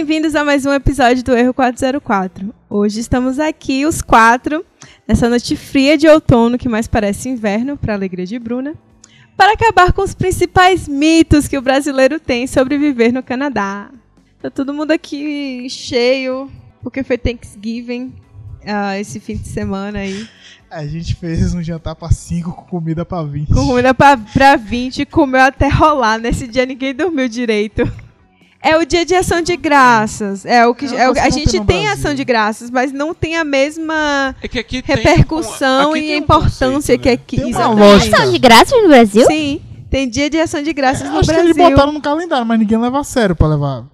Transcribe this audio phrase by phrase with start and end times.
[0.00, 2.54] Bem-vindos a mais um episódio do Erro 404.
[2.70, 4.64] Hoje estamos aqui, os quatro,
[5.06, 8.72] nessa noite fria de outono que mais parece inverno, para a alegria de Bruna,
[9.36, 13.90] para acabar com os principais mitos que o brasileiro tem sobre viver no Canadá.
[14.40, 16.50] Tá todo mundo aqui cheio,
[16.82, 18.14] porque foi Thanksgiving
[18.64, 20.26] ah, esse fim de semana aí.
[20.70, 23.48] A gente fez um jantar pra 5 com comida pra 20.
[23.48, 26.16] Com comida pra, pra 20, comeu até rolar.
[26.18, 27.82] Nesse dia ninguém dormiu direito.
[28.62, 30.44] É o dia de ação de graças.
[30.44, 32.92] É o que É é o- a que gente tem tem ação de graças, mas
[32.92, 37.00] não tem a mesma É que aqui tem repercussão aqui e tem um importância conceito,
[37.02, 37.36] que aqui.
[37.40, 38.16] Tem uma lógica.
[38.18, 39.26] São de graça no Brasil?
[39.26, 39.60] Sim,
[39.90, 41.50] tem dia de ação de graças no Acho que Brasil.
[41.52, 43.84] eles botaram no calendário, mas ninguém leva a sério pra levar.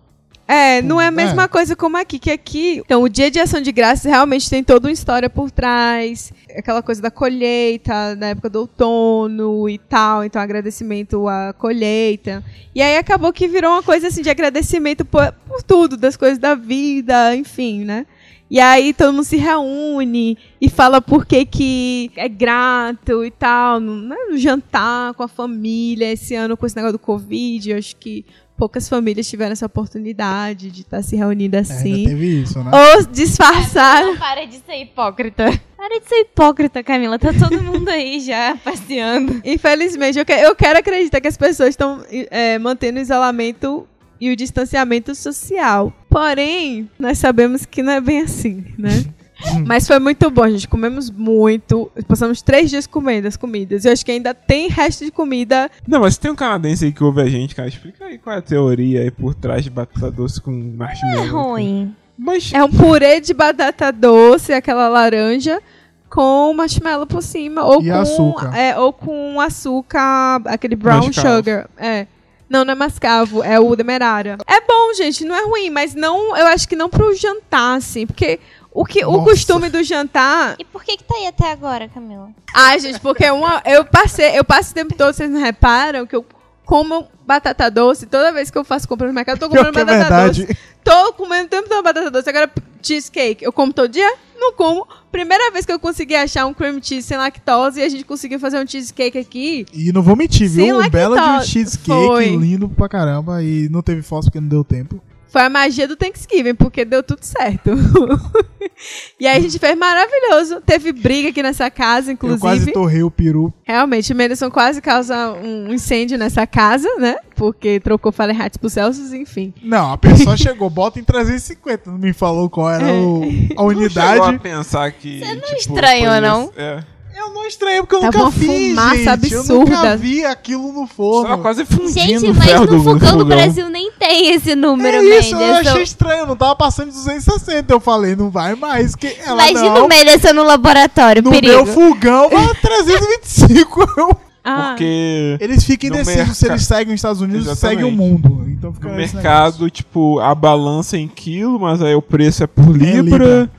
[0.48, 1.10] É, não é a É.
[1.10, 2.80] mesma coisa como aqui, que aqui.
[2.84, 6.32] Então, o dia de ação de graças realmente tem toda uma história por trás.
[6.56, 10.22] Aquela coisa da colheita, na época do outono e tal.
[10.24, 12.44] Então, agradecimento à colheita.
[12.74, 16.38] E aí acabou que virou uma coisa assim de agradecimento por, por tudo, das coisas
[16.38, 18.06] da vida, enfim, né?
[18.48, 23.80] E aí todo mundo se reúne e fala por que, que é grato e tal,
[23.80, 26.12] no, né, no jantar com a família.
[26.12, 28.24] Esse ano com esse negócio do Covid, acho que
[28.56, 31.94] poucas famílias tiveram essa oportunidade de estar se reunindo É, assim.
[31.94, 32.70] ainda teve isso, né?
[32.72, 34.08] Ou disfarçaram.
[34.12, 35.44] Não para de ser hipócrita.
[35.76, 37.18] Para de ser hipócrita, Camila.
[37.18, 39.40] Tá todo mundo aí já passeando.
[39.44, 43.86] Infelizmente, eu, que- eu quero acreditar que as pessoas estão é, mantendo o isolamento
[44.20, 45.92] e o distanciamento social.
[46.08, 49.04] Porém, nós sabemos que não é bem assim, né?
[49.66, 50.68] Mas foi muito bom, gente.
[50.68, 51.90] Comemos muito.
[52.08, 53.84] Passamos três dias comendo as comidas.
[53.84, 55.70] Eu acho que ainda tem resto de comida.
[55.86, 57.68] Não, mas tem um canadense aí que ouve a gente, cara.
[57.68, 61.24] Explica aí qual é a teoria aí por trás de batata doce com marshmallow.
[61.24, 61.94] É ruim.
[62.18, 65.60] Mas É um purê de batata doce, aquela laranja,
[66.08, 67.62] com marshmallow por cima.
[67.64, 68.56] Ou E com açúcar.
[68.56, 71.36] É, ou com açúcar, aquele brown Mascavo.
[71.36, 71.70] sugar.
[71.76, 72.06] É.
[72.48, 74.38] Não, não é mascavo, é o demerara.
[74.46, 78.06] É bom, gente, não é ruim, mas não, eu acho que não pro jantar, assim,
[78.06, 78.38] porque
[78.76, 80.56] o, que, o costume do jantar.
[80.58, 82.28] E por que que tá aí até agora, Camila?
[82.54, 86.14] Ai, gente, porque uma, eu passei, eu passo o tempo todo, vocês não reparam que
[86.14, 86.24] eu
[86.62, 89.62] como batata doce toda vez que eu faço compra no mercado, eu tô que é
[89.62, 90.42] batata doce.
[90.42, 90.58] verdade.
[90.84, 92.28] Tô comendo o tempo todo batata doce.
[92.28, 92.50] Agora,
[92.82, 94.12] cheesecake, eu como todo dia?
[94.38, 94.86] Não como.
[95.10, 98.38] Primeira vez que eu consegui achar um cream cheese sem lactose e a gente conseguiu
[98.38, 99.64] fazer um cheesecake aqui.
[99.72, 100.78] E não vou mentir, viu?
[100.78, 102.36] Um belo de um cheesecake Foi.
[102.36, 103.42] lindo pra caramba.
[103.42, 105.00] E não teve foto porque não deu tempo.
[105.36, 107.68] Foi a magia do Thanksgiving, porque deu tudo certo.
[109.20, 110.62] e aí a gente fez maravilhoso.
[110.62, 112.72] Teve briga aqui nessa casa, Eu quase inclusive.
[112.72, 113.52] torrei o peru.
[113.62, 117.16] Realmente, o Menderson quase causa um incêndio nessa casa, né?
[117.34, 119.52] Porque trocou Fahrenheit por Celsius, enfim.
[119.62, 121.90] Não, a pessoa chegou, bota em 350.
[121.90, 124.38] Não me falou qual era o- a não chegou a unidade.
[124.38, 125.18] pensar que.
[125.18, 126.50] Você não estranhou, não?
[126.56, 126.82] É.
[127.16, 129.32] Eu não estranhei porque eu Tava nunca uma fiz, fumaça gente.
[129.32, 129.54] Eu absurda.
[129.76, 131.38] nunca vi aquilo no Tava forno.
[131.38, 133.24] quase fundindo Gente, o mas no fogão do.
[133.24, 136.26] Brasil nem tem esse número, É isso, eu achei estranho.
[136.26, 137.72] Não tava passando de 260.
[137.72, 138.94] Eu falei, não vai mais.
[138.94, 139.86] Que ela Imagina não.
[139.86, 141.52] o Menderson no laboratório, No perigo.
[141.54, 143.80] meu fogão, vai 325.
[143.96, 144.16] Eu-
[144.48, 148.44] Ah, Porque Eles ficam indecisos se eles seguem os Estados Unidos ou seguem o mundo.
[148.46, 152.68] Então fica no mercado, tipo, a balança em quilo, mas aí o preço é por
[152.70, 153.02] libra.
[153.02, 153.50] libra.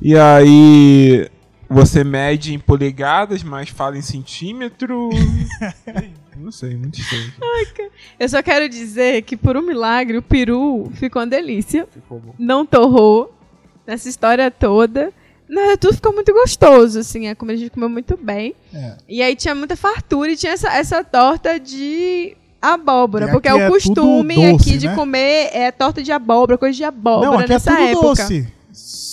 [0.00, 1.28] E aí
[1.68, 5.10] você mede em polegadas, mas fala em centímetro.
[6.36, 7.32] não sei, muito estranho.
[8.18, 11.86] eu só quero dizer que, por um milagre, o peru ficou uma delícia.
[11.92, 12.34] Ficou bom.
[12.38, 13.34] não torrou
[13.86, 15.12] nessa história toda.
[15.48, 18.54] Não, tudo ficou muito gostoso, assim, a comida a gente comeu muito bem.
[18.74, 18.96] É.
[19.08, 23.54] E aí tinha muita fartura e tinha essa, essa torta de abóbora, E porque é
[23.54, 24.94] o é costume doce, aqui de né?
[24.96, 28.06] comer é torta de abóbora, coisa de abóbora Não, aqui é nessa tudo época.
[28.08, 28.55] doce.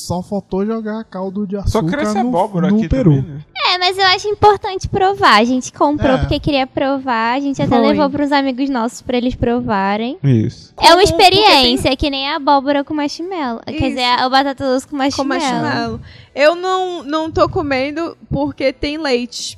[0.06, 3.16] Só faltou jogar caldo de Só açúcar cresce no, abóbora no aqui Peru.
[3.16, 3.42] também, né?
[3.74, 5.40] É, mas eu acho importante provar.
[5.40, 6.18] A gente comprou É.
[6.20, 7.38] porque queria provar.
[7.38, 7.88] A gente até Foi.
[7.88, 10.18] levou pros amigos nossos pra eles provarem.
[10.24, 10.74] Isso.
[10.80, 13.62] é uma experiência, é que nem a abóbora com marshmallow.
[13.66, 13.82] Quer Isso.
[13.90, 15.32] dizer, a batata doce com Com marshmallow.
[15.62, 16.00] marshmallow.
[16.36, 19.58] Eu não, não tô comendo porque tem leite.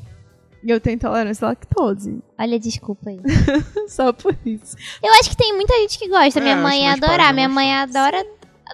[0.64, 2.20] E eu tenho intolerância à lactose.
[2.40, 3.20] Olha, desculpa aí.
[3.88, 4.76] Só por isso.
[5.04, 6.40] Eu acho que tem muita gente que gosta.
[6.40, 7.18] É, Minha mãe ia adorar.
[7.18, 8.26] padrão, Minha mãe adora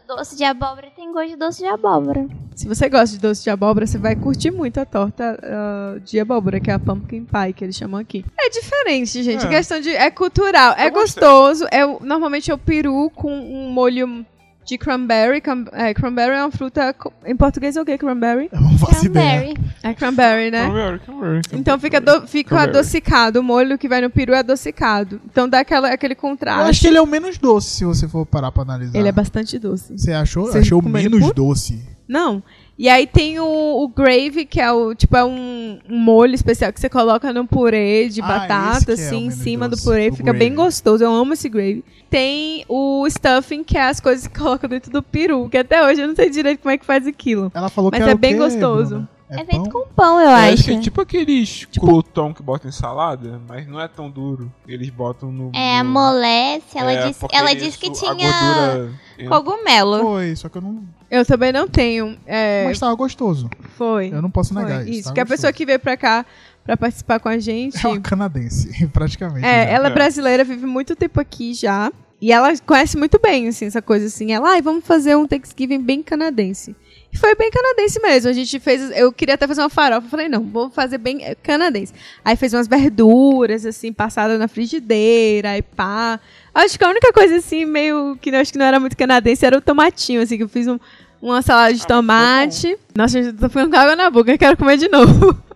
[0.07, 2.27] doce de abóbora e tem gosto de doce de abóbora.
[2.55, 6.19] Se você gosta de doce de abóbora, você vai curtir muito a torta ah, de
[6.19, 8.25] abóbora, que é a pumpkin pie, que eles chamam aqui.
[8.39, 9.45] É diferente, gente.
[9.45, 9.49] É.
[9.49, 9.89] Questão de.
[9.89, 10.73] É cultural.
[10.77, 11.21] É Eu gostei.
[11.21, 11.65] gostoso.
[11.71, 14.25] É, normalmente é o peru com um molho
[14.65, 15.41] de cranberry.
[15.41, 16.95] Cran- é, cranberry é uma fruta.
[17.25, 17.97] Em português é o que?
[17.97, 18.49] Cranberry?
[18.51, 19.39] Eu não faço ideia.
[19.53, 19.71] Cranberry.
[19.83, 20.65] É cranberry, né?
[20.65, 22.69] Cranberry, cranberry, Então fica, do- fica Cranberry.
[22.77, 23.39] adocicado.
[23.39, 25.19] O molho que vai no peru é adocicado.
[25.29, 26.69] Então dá aquela, aquele Eu contraste.
[26.69, 28.97] acho que ele é o menos doce, se você for parar pra analisar.
[28.97, 29.97] Ele é bastante doce.
[29.97, 30.45] Você achou?
[30.45, 31.81] Vocês Achou menos doce.
[32.07, 32.43] Não.
[32.79, 36.73] E aí tem o, o gravy, que é o tipo é um, um molho especial
[36.73, 39.83] que você coloca no purê de Ah, batata, é assim, em menu cima do doce,
[39.83, 40.09] purê.
[40.09, 40.55] o Fica bem gravy.
[40.65, 41.03] gostoso.
[41.03, 41.83] Eu amo esse gravy.
[42.09, 46.01] Tem o stuffing, que é as coisas que coloca dentro do peru, que até hoje
[46.01, 47.51] eu não sei direito como é que faz aquilo.
[47.53, 48.89] Ela falou Mas que é o bem quê, gostoso.
[48.95, 49.09] Bruna?
[49.31, 49.83] É É, feito pão?
[49.83, 50.53] com pão, eu Eu acho.
[50.53, 54.51] acho que é tipo aqueles crouton que botam em salada, mas não é tão duro.
[54.67, 55.51] Eles botam no.
[55.55, 56.77] É, no- amolece.
[56.77, 58.89] Ela, é, disse, ela disse que a tinha
[59.29, 59.99] cogumelo.
[60.01, 60.83] Foi, só que eu não.
[61.09, 62.17] Eu também não tenho.
[62.25, 63.49] É, Mas tava gostoso.
[63.77, 64.09] foi.
[64.13, 64.63] Eu não posso foi.
[64.63, 64.99] negar isso.
[65.01, 66.25] Isso, que a pessoa que veio pra cá
[66.63, 67.85] pra participar com a gente.
[67.85, 69.45] É uma canadense, praticamente.
[69.45, 69.73] É, né?
[69.73, 69.93] ela é É.
[69.93, 71.91] brasileira, vive muito tempo aqui já.
[72.21, 74.31] E ela conhece muito bem, assim, essa coisa assim.
[74.31, 76.75] Ela, ai, vamos fazer um Thanksgiving bem canadense.
[77.13, 78.29] E foi bem canadense mesmo.
[78.29, 78.89] A gente fez.
[78.97, 80.07] Eu queria até fazer uma farofa.
[80.07, 81.93] Falei, não, vou fazer bem eh, canadense.
[82.23, 86.19] Aí fez umas verduras, assim, passadas na frigideira e pá.
[86.55, 89.57] Acho que a única coisa, assim, meio que acho que não era muito canadense era
[89.57, 90.79] o tomatinho, assim, que eu fiz um-
[91.21, 92.77] uma salada de Ah, tomate.
[92.95, 95.37] Nossa, eu tô ficando com água na boca, eu quero comer de novo.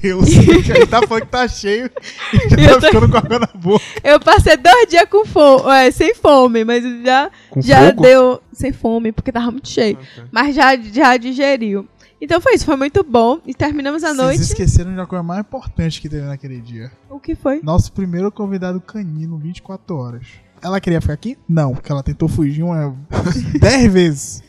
[0.00, 0.28] Deus,
[0.68, 1.90] ele tá falando que tá cheio
[2.32, 3.84] e já tá tô- ficando com água na boca.
[4.02, 8.02] Eu passei dois dias com fome, é, sem fome, mas já, Com já fogo?
[8.02, 9.98] deu sem fome, porque tava muito cheio.
[10.00, 10.28] Ah, tá.
[10.30, 11.86] Mas já, já digeriu.
[12.20, 13.40] Então foi isso, foi muito bom.
[13.44, 14.40] E terminamos a Vocês noite.
[14.42, 16.90] esqueceram de uma coisa mais importante que teve naquele dia.
[17.10, 17.60] O que foi?
[17.64, 20.26] Nosso primeiro convidado canino, 24 horas.
[20.62, 21.36] Ela queria ficar aqui?
[21.48, 22.94] Não, porque ela tentou fugir uma
[23.60, 24.42] 10 vezes.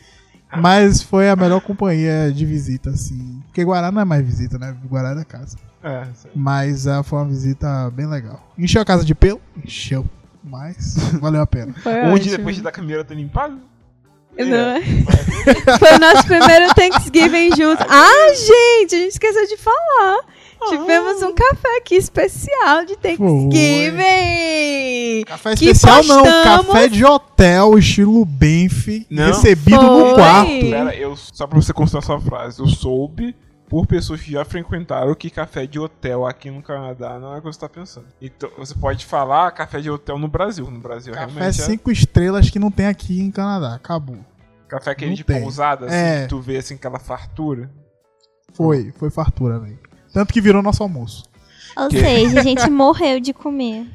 [0.60, 3.42] Mas foi a melhor companhia de visita, assim.
[3.46, 4.76] Porque Guará não é mais visita, né?
[4.88, 5.56] Guará é da casa.
[5.82, 6.06] É.
[6.34, 8.42] Mas ah, foi uma visita bem legal.
[8.58, 9.40] Encheu a casa de pelo?
[9.64, 10.04] Encheu.
[10.42, 11.74] Mas valeu a pena.
[11.82, 12.36] Foi Um dia ótimo.
[12.38, 13.54] depois da câmera tá limpada?
[14.36, 14.80] Não é?
[15.78, 17.86] Foi o nosso primeiro Thanksgiving juntos.
[17.88, 20.18] Ah, gente, a gente esqueceu de falar.
[20.68, 25.24] Tivemos um café aqui especial de Thanksgiving.
[25.26, 29.26] Café Que especial não, café de hotel, estilo Benf, Não.
[29.26, 30.08] recebido Foi.
[30.10, 30.50] no quarto.
[30.70, 33.34] Pera, eu, só pra você constar sua frase, eu soube
[33.68, 37.40] por pessoas que já frequentaram que café de hotel aqui no Canadá não é o
[37.40, 38.06] que você tá pensando.
[38.20, 40.70] Então, você pode falar café de hotel no Brasil.
[40.70, 43.74] No Brasil, Café realmente é 5 estrelas que não tem aqui em Canadá.
[43.74, 44.18] Acabou.
[44.68, 45.40] café aquele não de tem.
[45.40, 46.22] pousada, assim, É.
[46.22, 47.70] que tu vê assim, aquela fartura.
[48.52, 49.78] Foi, foi fartura, velho.
[50.14, 51.24] Tanto que virou nosso almoço.
[51.76, 53.86] Ou Que- seja, a gente morreu de comer.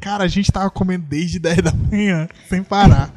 [0.00, 3.10] Cara, a gente tava comendo desde 10 da manhã, sem parar.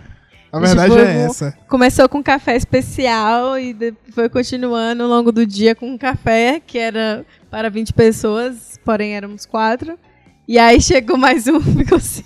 [0.52, 1.58] A verdade foi é essa.
[1.68, 3.76] Começou com café especial e
[4.14, 9.14] foi continuando ao longo do dia com um café que era para 20 pessoas, porém
[9.16, 10.00] éramos quatro.
[10.48, 12.24] E aí chegou mais um, ficou assim.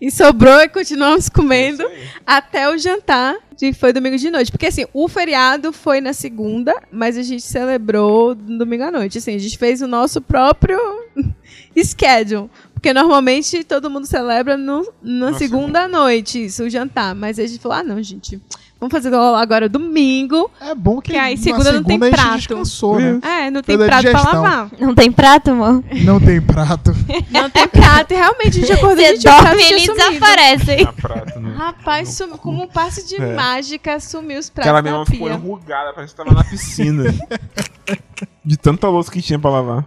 [0.00, 2.08] E sobrou e continuamos comendo aí.
[2.26, 4.50] até o jantar, que foi domingo de noite.
[4.50, 9.18] Porque assim, o feriado foi na segunda, mas a gente celebrou domingo à noite.
[9.18, 10.78] Assim, a gente fez o nosso próprio
[11.82, 12.50] schedule.
[12.74, 17.14] Porque normalmente todo mundo celebra no, na Na segunda à noite, isso, o jantar.
[17.14, 18.40] Mas a gente falou, ah não, gente,
[18.80, 20.50] vamos fazer agora domingo.
[20.60, 22.36] É bom que, Que aí na segunda não tem a gente prato.
[22.36, 23.20] descansou, né?
[23.22, 24.42] É, não tem prato pra digestão.
[24.42, 24.70] lavar.
[24.78, 25.84] Não tem prato, amor?
[26.04, 26.92] Não tem prato.
[27.30, 28.12] Não tem prato.
[28.12, 30.88] E realmente a gente acordou e Você gente, dorme eles desaparecem.
[31.56, 33.34] Rapaz, sum- como um passe de É.
[33.34, 37.04] mágica, sumiu os pratos Aquela mesma ficou enrugada, parece que tava na piscina.
[38.44, 39.84] de tanta louça que tinha pra lavar.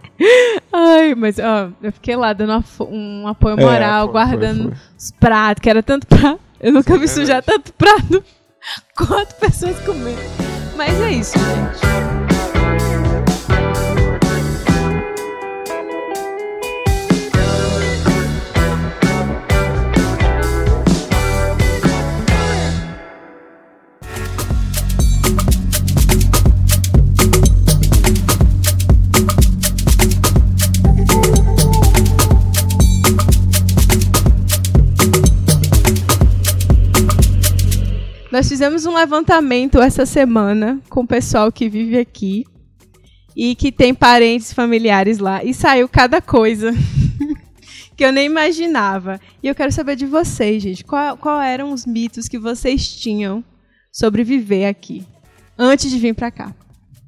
[0.72, 4.78] Ai, mas ó, eu fiquei lá dando um apoio É, moral, foi, guardando foi, foi.
[4.98, 6.40] os pratos, que era tanto prato.
[6.60, 7.46] Eu nunca Sim, vi é sujar verdade.
[7.46, 8.24] tanto prato.
[8.96, 10.20] Quatro pessoas comendo.
[10.76, 12.09] Mas é isso, gente.
[38.40, 42.46] Nós fizemos um levantamento essa semana com o pessoal que vive aqui
[43.36, 45.44] e que tem parentes familiares lá.
[45.44, 46.72] E saiu cada coisa
[47.94, 49.20] que eu nem imaginava.
[49.42, 50.82] E eu quero saber de vocês, gente.
[50.82, 53.44] Qual, qual eram os mitos que vocês tinham
[53.92, 55.06] sobre viver aqui
[55.58, 56.54] antes de vir pra cá?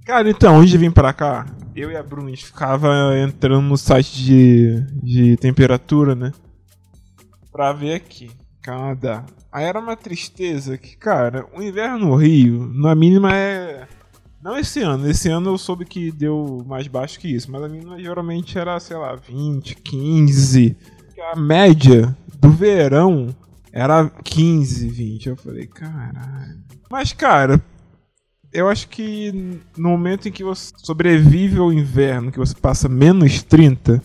[0.05, 3.63] Cara, então, antes de vir pra cá, eu e a Bruna, a gente ficava entrando
[3.63, 6.31] no site de, de temperatura, né?
[7.51, 8.31] Pra ver aqui,
[8.63, 9.25] Canadá.
[9.51, 13.87] Aí era uma tristeza que, cara, o inverno no Rio, na mínima é.
[14.43, 17.69] Não esse ano, esse ano eu soube que deu mais baixo que isso, mas a
[17.69, 20.77] mínima geralmente era, sei lá, 20, 15.
[21.33, 23.29] A média do verão
[23.73, 25.29] era 15, 20.
[25.29, 26.59] Eu falei, caralho.
[26.91, 27.63] Mas, cara,
[28.53, 33.43] eu acho que no momento em que você sobrevive ao inverno, que você passa menos
[33.43, 34.03] 30,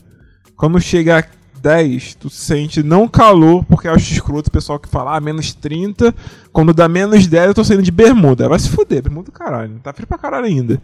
[0.56, 1.28] quando chega
[1.68, 5.54] 10, tu sente não calor, porque eu acho escroto o pessoal que fala, ah, menos
[5.54, 6.16] 30.
[6.54, 8.48] Quando dá menos 10, eu tô saindo de bermuda.
[8.48, 9.78] Vai se fuder, bermuda caralho.
[9.80, 10.82] Tá frio pra caralho ainda.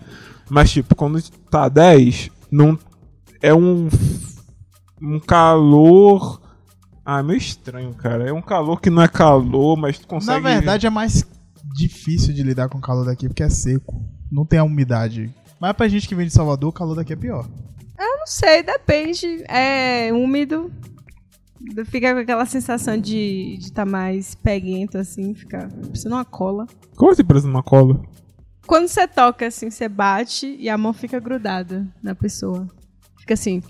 [0.50, 2.78] Mas, tipo, quando tá 10, não.
[3.42, 3.88] É um.
[5.02, 6.42] Um calor.
[7.06, 8.28] Ah, meio estranho, cara.
[8.28, 10.42] É um calor que não é calor, mas tu consegue.
[10.42, 11.26] Na verdade é mais
[11.74, 14.04] difícil de lidar com o calor daqui porque é seco.
[14.30, 15.34] Não tem a umidade.
[15.62, 17.48] Mas pra gente que vem de Salvador, o calor daqui é pior.
[18.24, 19.44] Não sei, depende.
[19.50, 20.72] É úmido.
[21.88, 26.66] Fica com aquela sensação de estar tá mais peguento, assim, fica parecendo uma cola.
[26.96, 28.02] Como assim parece uma cola?
[28.66, 32.66] Quando você toca, assim, você bate e a mão fica grudada na pessoa.
[33.20, 33.62] Fica assim.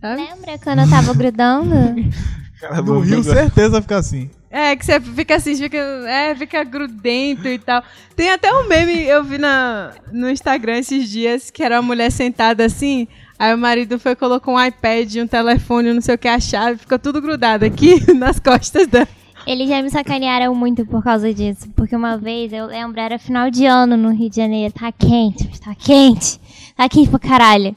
[0.00, 0.22] Sabe?
[0.22, 1.74] Lembra quando eu tava grudando?
[2.60, 4.30] Cara, No Rio, certeza fica assim.
[4.50, 7.82] É, que você fica assim, fica, é, fica grudento e tal.
[8.14, 12.12] Tem até um meme, eu vi na, no Instagram esses dias, que era uma mulher
[12.12, 13.08] sentada assim,
[13.40, 16.78] aí o marido foi, colocou um iPad, um telefone, não sei o que, a chave,
[16.78, 19.08] ficou tudo grudado aqui nas costas da...
[19.46, 21.70] Eles já me sacanearam muito por causa disso.
[21.74, 24.74] Porque uma vez, eu lembro, era final de ano no Rio de Janeiro.
[24.74, 26.38] Tá quente, tá quente.
[26.76, 27.74] Tá quente pra caralho.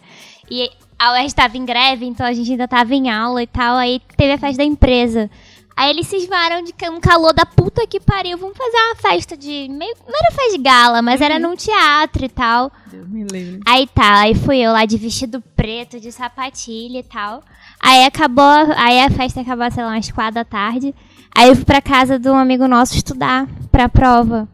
[0.52, 3.78] E a UERJ tava em greve, então a gente ainda tava em aula e tal.
[3.78, 5.32] Aí teve a festa da empresa.
[5.76, 8.38] Aí eles cismaram de um calor da puta que pariu.
[8.38, 9.68] Vamos fazer uma festa de.
[9.70, 12.72] Meio, não era festa de gala, mas era num teatro e tal.
[12.86, 13.60] Deus me livre.
[13.66, 17.44] Aí tá, aí fui eu lá de vestido preto, de sapatilha e tal.
[17.80, 18.46] Aí acabou,
[18.78, 20.94] aí a festa acabou, sei lá, umas quatro da tarde.
[21.36, 24.48] Aí eu fui pra casa de um amigo nosso estudar pra prova.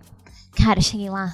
[0.64, 1.34] Cara, cheguei lá.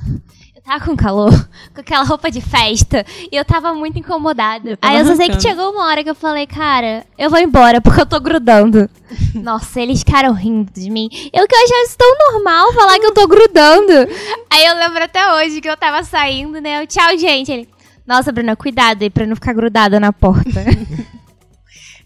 [0.65, 1.31] Tava com calor,
[1.75, 4.75] com aquela roupa de festa, e eu tava muito incomodada.
[4.77, 7.37] Tava aí eu só sei que chegou uma hora que eu falei, cara, eu vou
[7.39, 8.89] embora, porque eu tô grudando.
[9.35, 11.07] Nossa, eles ficaram rindo de mim.
[11.31, 13.93] Eu que eu achava isso tão normal falar que eu tô grudando.
[14.49, 16.81] Aí eu lembro até hoje que eu tava saindo, né?
[16.81, 17.51] Eu, tchau, gente.
[17.51, 17.69] Ele,
[18.07, 20.63] nossa, Bruna, cuidado aí pra não ficar grudada na porta.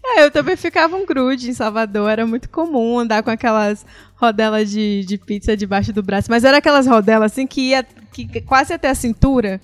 [0.04, 3.84] É, eu também ficava um grude em Salvador, era muito comum andar com aquelas
[4.16, 8.40] rodelas de, de pizza debaixo do braço, mas era aquelas rodelas assim que ia que
[8.40, 9.60] quase até a cintura,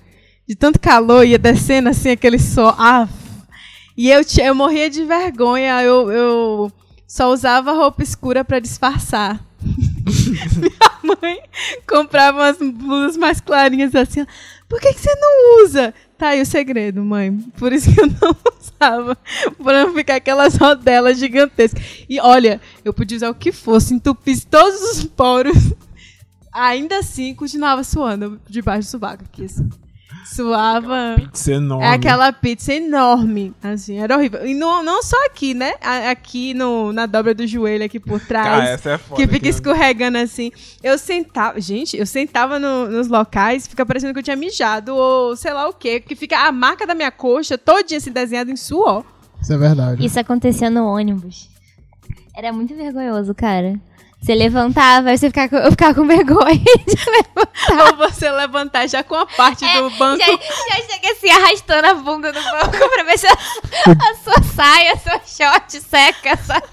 [0.47, 2.73] de tanto calor, ia descendo assim aquele sol.
[2.77, 3.07] Ah,
[3.95, 6.71] e eu, eu morria de vergonha, eu, eu
[7.07, 9.43] só usava roupa escura pra disfarçar.
[9.61, 11.41] Minha mãe
[11.89, 14.25] comprava umas blusas mais clarinhas assim.
[14.69, 15.93] Por que, que você não usa?
[16.17, 17.31] Tá aí o segredo, mãe.
[17.57, 19.15] Por isso que eu não usava.
[19.63, 21.83] Pra não ficar aquelas rodelas gigantescas.
[22.09, 25.55] E olha, eu podia usar o que fosse, entupisse todos os poros.
[26.51, 29.69] Ainda assim, continuava suando debaixo do sovaco aqui, assim.
[30.35, 31.15] Suava.
[31.15, 31.85] Pizza enorme.
[31.85, 34.45] É aquela pizza enorme, assim, era horrível.
[34.45, 35.73] E não, não só aqui, né?
[36.11, 38.45] Aqui no, na dobra do joelho, aqui por trás.
[38.47, 39.21] Cara, essa é foda.
[39.21, 39.49] que fica né?
[39.49, 40.51] escorregando assim.
[40.83, 41.59] Eu sentava.
[41.59, 45.67] Gente, eu sentava no- nos locais, fica parecendo que eu tinha mijado, ou sei lá
[45.67, 45.99] o quê.
[45.99, 49.03] Que fica a marca da minha coxa todinha assim desenhada em suor.
[49.41, 50.05] Isso é verdade.
[50.05, 51.49] Isso acontecia no ônibus.
[52.35, 53.79] Era muito vergonhoso, cara.
[54.21, 57.91] Você levantava, aí você ficava, com- eu ficava com vergonha de levantar.
[57.91, 60.19] ou você levantar já com a parte É, do banco.
[60.19, 64.43] Já, já chega assim, arrastando a bunda no banco pra ver se a, a sua
[64.43, 66.67] saia, seu short seca, sabe?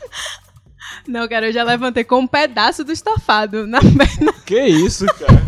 [1.06, 5.42] Não, cara, eu já levantei com um pedaço do estofado na perna Que isso, cara?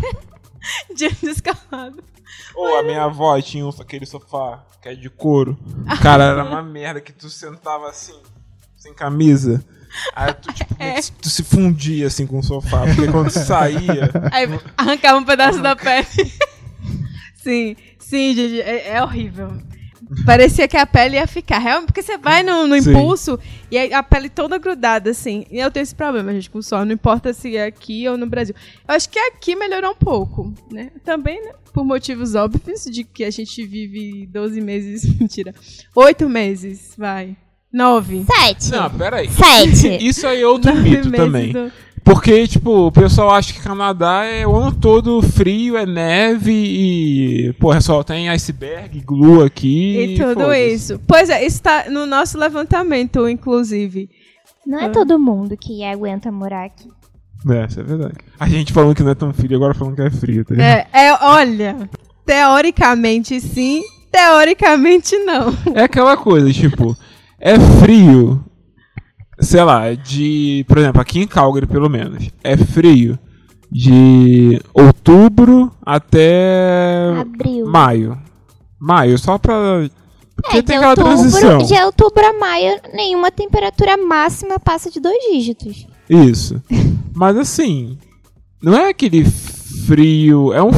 [0.95, 2.03] de descalado.
[2.55, 5.57] Ou a minha avó tinha um- aquele sofá que é de couro.
[6.01, 8.19] Cara, era uma merda que tu sentava assim,
[8.77, 9.63] sem camisa.
[10.15, 10.99] Aí tu, tipo, É.
[11.21, 12.85] tu se fundia assim com o sofá.
[12.85, 14.09] Porque quando saía.
[14.31, 16.05] Aí arrancava um pedaço da pele.
[17.35, 19.51] sim, sim, Gigi, é, é horrível.
[20.25, 21.57] Parecia que a pele ia ficar.
[21.59, 23.37] Realmente, porque você vai no, no impulso
[23.69, 25.45] e a pele toda grudada, assim.
[25.51, 26.85] E eu tenho esse problema, gente, com o sol.
[26.85, 28.55] Não importa se é aqui ou no Brasil.
[28.87, 30.91] Eu acho que aqui melhorou um pouco, né?
[31.03, 31.51] Também, né?
[31.73, 35.03] Por motivos óbvios de que a gente vive 12 meses.
[35.19, 35.53] Mentira.
[35.93, 37.35] 8 meses, vai.
[37.71, 38.25] 9.
[38.25, 38.71] Sete.
[38.71, 39.29] Não, peraí.
[39.29, 39.97] Sete.
[40.05, 41.51] Isso aí é outro mito também.
[41.51, 41.71] Do...
[42.03, 47.53] Porque, tipo, o pessoal acha que Canadá é o ano todo frio, é neve e.
[47.59, 50.13] Porra, só tem iceberg, glue aqui.
[50.13, 51.01] E tudo isso.
[51.05, 54.09] Pois é, está no nosso levantamento, inclusive.
[54.65, 56.87] Não é todo mundo que aguenta morar aqui.
[57.49, 58.15] É, isso é verdade.
[58.39, 60.87] A gente falando que não é tão frio, agora falando que é frio, tá ligado?
[60.93, 61.89] É, é, olha,
[62.25, 65.53] teoricamente sim, teoricamente não.
[65.75, 66.97] É aquela coisa, tipo,
[67.39, 68.43] é frio,
[69.39, 70.65] sei lá, de.
[70.67, 73.17] Por exemplo, aqui em Calgary, pelo menos, é frio
[73.71, 77.65] de outubro até Abril.
[77.67, 78.17] maio.
[78.79, 79.89] Maio, só pra.
[80.35, 81.53] Porque É, tem aquela transição.
[81.53, 85.87] outubro, de outubro a maio, nenhuma temperatura máxima passa de dois dígitos.
[86.09, 86.61] Isso.
[87.15, 87.97] Mas assim,
[88.61, 90.53] não é aquele frio.
[90.53, 90.69] É um.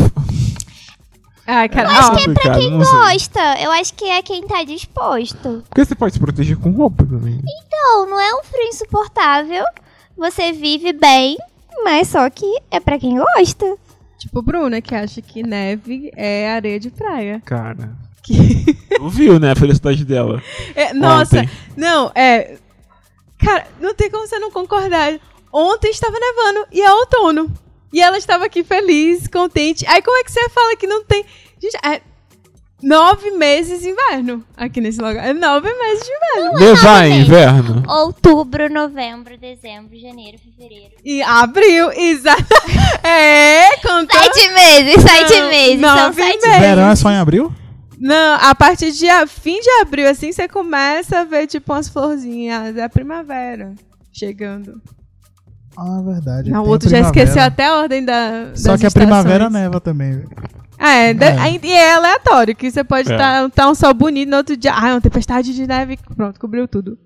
[1.52, 2.94] Ai, cara, É ó, complicado, Quem não sei.
[3.00, 5.64] gosta, eu acho que é quem tá disposto.
[5.68, 7.42] Porque você pode se proteger com roupa também.
[7.72, 9.64] Não, não é um frio insuportável.
[10.18, 11.38] Você vive bem,
[11.84, 13.78] mas só que é pra quem gosta.
[14.18, 17.42] tipo Bruna, que acha que neve é areia de praia.
[17.46, 17.92] Cara.
[18.22, 18.66] Que-
[19.00, 20.44] Tu viu, né, a felicidade dela.
[20.76, 21.50] É, nossa, Ontem.
[21.78, 22.58] não, é.
[23.40, 25.18] Cara, não tem como você não concordar.
[25.52, 27.50] Ontem estava nevando e é outono.
[27.92, 29.86] E ela estava aqui feliz, contente.
[29.88, 31.26] Aí como é que você fala que não tem.
[31.62, 32.02] Gente, é
[32.82, 35.28] nove meses de inverno aqui nesse lugar.
[35.28, 36.60] É nove meses de inverno.
[36.60, 37.26] Levar em gente.
[37.28, 37.84] inverno.
[37.88, 40.94] Outubro, novembro, dezembro, janeiro, fevereiro.
[41.04, 42.44] E abril, exato.
[43.02, 44.12] É, contando.
[44.12, 45.80] Sete meses, sete Não, meses.
[45.82, 46.60] São nove sete meses.
[46.62, 47.52] Verão é só em abril?
[47.98, 51.88] Não, a partir de a- fim de abril, assim, você começa a ver, tipo, umas
[51.90, 52.76] florzinhas.
[52.78, 53.74] É a primavera
[54.12, 54.82] chegando.
[55.82, 56.52] Ah, verdade.
[56.52, 58.52] Não, o outro já esqueceu até a ordem da.
[58.54, 59.54] Só das que a primavera estações.
[59.64, 60.24] neva também.
[60.78, 61.60] Ah, é, É.
[61.64, 63.16] e é aleatório, que você pode É.
[63.16, 64.74] estar tá, um sol bonito no outro dia.
[64.74, 65.98] Ah, uma tempestade de neve.
[66.16, 66.98] Pronto, cobriu tudo.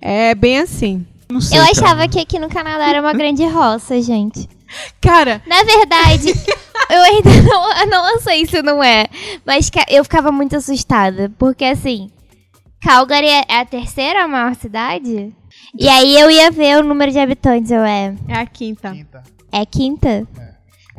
[0.00, 1.06] É bem assim.
[1.40, 1.72] Sei, Eu cara.
[1.72, 4.48] achava que aqui no Canadá era uma grande roça, gente.
[5.00, 6.28] Cara, Na verdade,
[6.90, 9.06] eu ainda não, não sei se não é.
[9.46, 11.30] Mas eu ficava muito assustada.
[11.38, 12.10] Porque assim,
[12.82, 15.32] Calgary é é a terceira maior cidade.
[15.78, 17.70] E aí eu ia ver o número de habitantes.
[17.70, 18.14] Eu é.
[18.28, 18.90] é a quinta.
[18.90, 19.22] Quinta.
[19.52, 20.26] É quinta?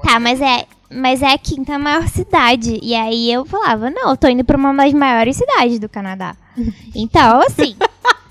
[0.04, 0.66] Tá, mas é.
[0.94, 2.78] Mas é a quinta maior cidade.
[2.82, 6.36] E aí eu falava, não, eu tô indo pra uma das maiores cidades do Canadá.
[6.94, 7.78] Então, assim.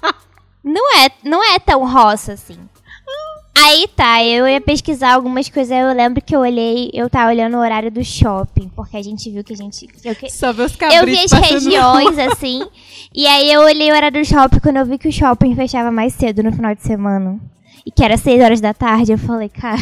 [0.62, 2.58] não, é, não é tão roça assim.
[3.54, 5.76] Aí tá, eu ia pesquisar algumas coisas.
[5.76, 9.28] Eu lembro que eu olhei, eu tava olhando o horário do shopping, porque a gente
[9.30, 9.86] viu que a gente.
[10.04, 12.62] Eu, que- Só ver os eu vi as regiões, assim.
[13.14, 15.90] E aí eu olhei o horário do shopping quando eu vi que o shopping fechava
[15.90, 17.38] mais cedo no final de semana.
[17.84, 19.80] E que era 6 horas da tarde, eu falei, cara.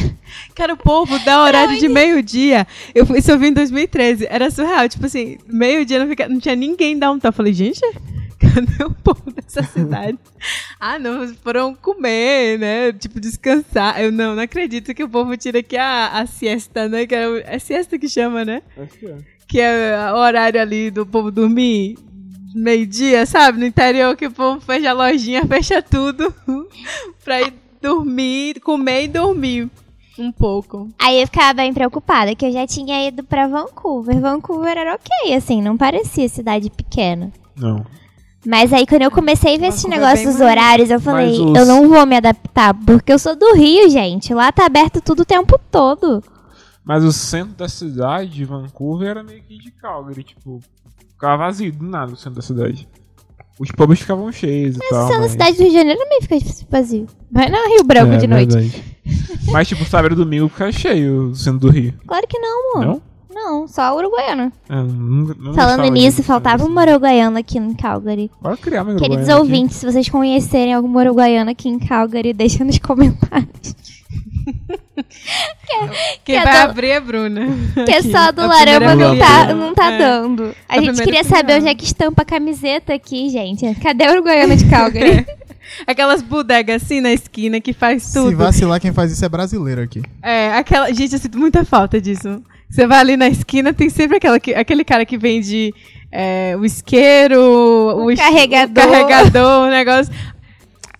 [0.54, 2.66] Cara, o povo dá horário de meio-dia.
[2.94, 4.26] Eu fui, isso eu vi em 2013.
[4.30, 4.88] Era surreal.
[4.88, 7.28] Tipo assim, meio-dia não, fica- não tinha ninguém downtown.
[7.28, 7.80] Eu falei, gente,
[8.38, 10.18] cadê o povo dessa cidade?
[10.78, 12.92] ah, não, foram comer, né?
[12.92, 14.00] Tipo, descansar.
[14.00, 17.06] Eu não, não acredito que o povo tira aqui a, a siesta, né?
[17.06, 18.62] Que é, é siesta que chama, né?
[18.76, 19.16] Acho que é.
[19.46, 21.96] Que é o horário ali do povo dormir.
[22.54, 23.58] Meio-dia, sabe?
[23.58, 26.34] No interior que o povo fecha a lojinha, fecha tudo
[27.24, 29.70] pra ir dormir, comer e dormir
[30.18, 30.88] um pouco.
[30.98, 34.20] Aí eu ficava bem preocupada, que eu já tinha ido pra Vancouver.
[34.20, 37.32] Vancouver era ok, assim, não parecia cidade pequena.
[37.56, 37.84] Não.
[38.50, 41.50] Mas aí quando eu comecei a ver esse negócio dos mais- horários, eu falei, Mas
[41.50, 44.32] os- eu não vou me adaptar, porque eu sou do Rio, gente.
[44.32, 46.24] Lá tá aberto tudo o tempo todo.
[46.82, 50.60] Mas o centro da cidade de Vancouver era meio que de Calgary, tipo,
[51.12, 52.88] ficava vazio do nada o centro da cidade.
[53.60, 55.06] Os pubs ficavam cheios e tal.
[55.08, 56.36] Sendo na mas- cidade do Rio de Janeiro também fica
[56.70, 57.06] vazio.
[57.30, 58.82] Vai no Rio Branco É, de noite.
[59.52, 61.92] Mas, tipo, sábado e domingo fica cheio o centro do Rio.
[62.06, 62.86] Claro que não, amor.
[62.86, 63.02] Não?
[63.40, 64.52] Não, só Uruguaiana.
[64.68, 68.30] É, nunca- Falando nisso, faltava uma Uruguaiana aqui em Calgary.
[68.42, 69.40] Bora criar uma Queridos Uruguaiana aqui.
[69.52, 73.76] ouvintes, se vocês conhecerem alguma Uruguaiana aqui em Calgary, deixa nos comentários.
[76.24, 77.46] Quem Que vai é do- abrir é a Bruna.
[77.84, 79.56] Que é Aqui, só do a Larama não tá, filial.
[79.56, 79.98] não tá É.
[79.98, 80.54] dando.
[80.68, 83.74] A, A gente queria saber onde é que estampa a camiseta aqui, gente.
[83.76, 85.26] Cadê a Uruguaiana de Calgary?
[85.86, 88.36] Aquelas bodegas assim na esquina que faz Se tudo.
[88.36, 90.02] vacilar, quem faz isso é brasileiro aqui.
[90.22, 90.92] É, aquela.
[90.92, 92.42] Gente, eu sinto muita falta disso.
[92.70, 95.72] Você vai ali na esquina, tem sempre aquela que- aquele cara que vende
[96.12, 98.84] é, o isqueiro, o, is- carregador.
[98.86, 100.12] o carregador, o negócio.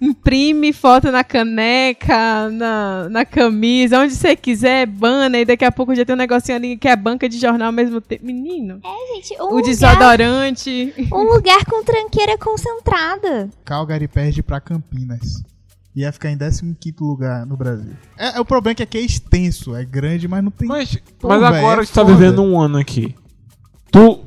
[0.01, 5.93] Imprime foto na caneca, na, na camisa, onde você quiser, banner, e daqui a pouco
[5.93, 8.25] já tem um negocinho ali que é banca de jornal ao mesmo tempo.
[8.25, 8.81] Menino,
[9.15, 10.95] gente, um o lugar, desodorante.
[11.13, 13.51] um lugar com tranqueira concentrada.
[13.65, 15.43] Calgary perde pra Campinas.
[15.99, 17.93] Ia ficar em 15 lugar no Brasil.
[18.17, 20.69] É, é o problema é que aqui é extenso, é grande, mas não tem.
[20.69, 23.17] Mas, Pô, mas véi, agora é tu tá vivendo um ano aqui.
[23.91, 24.21] Tu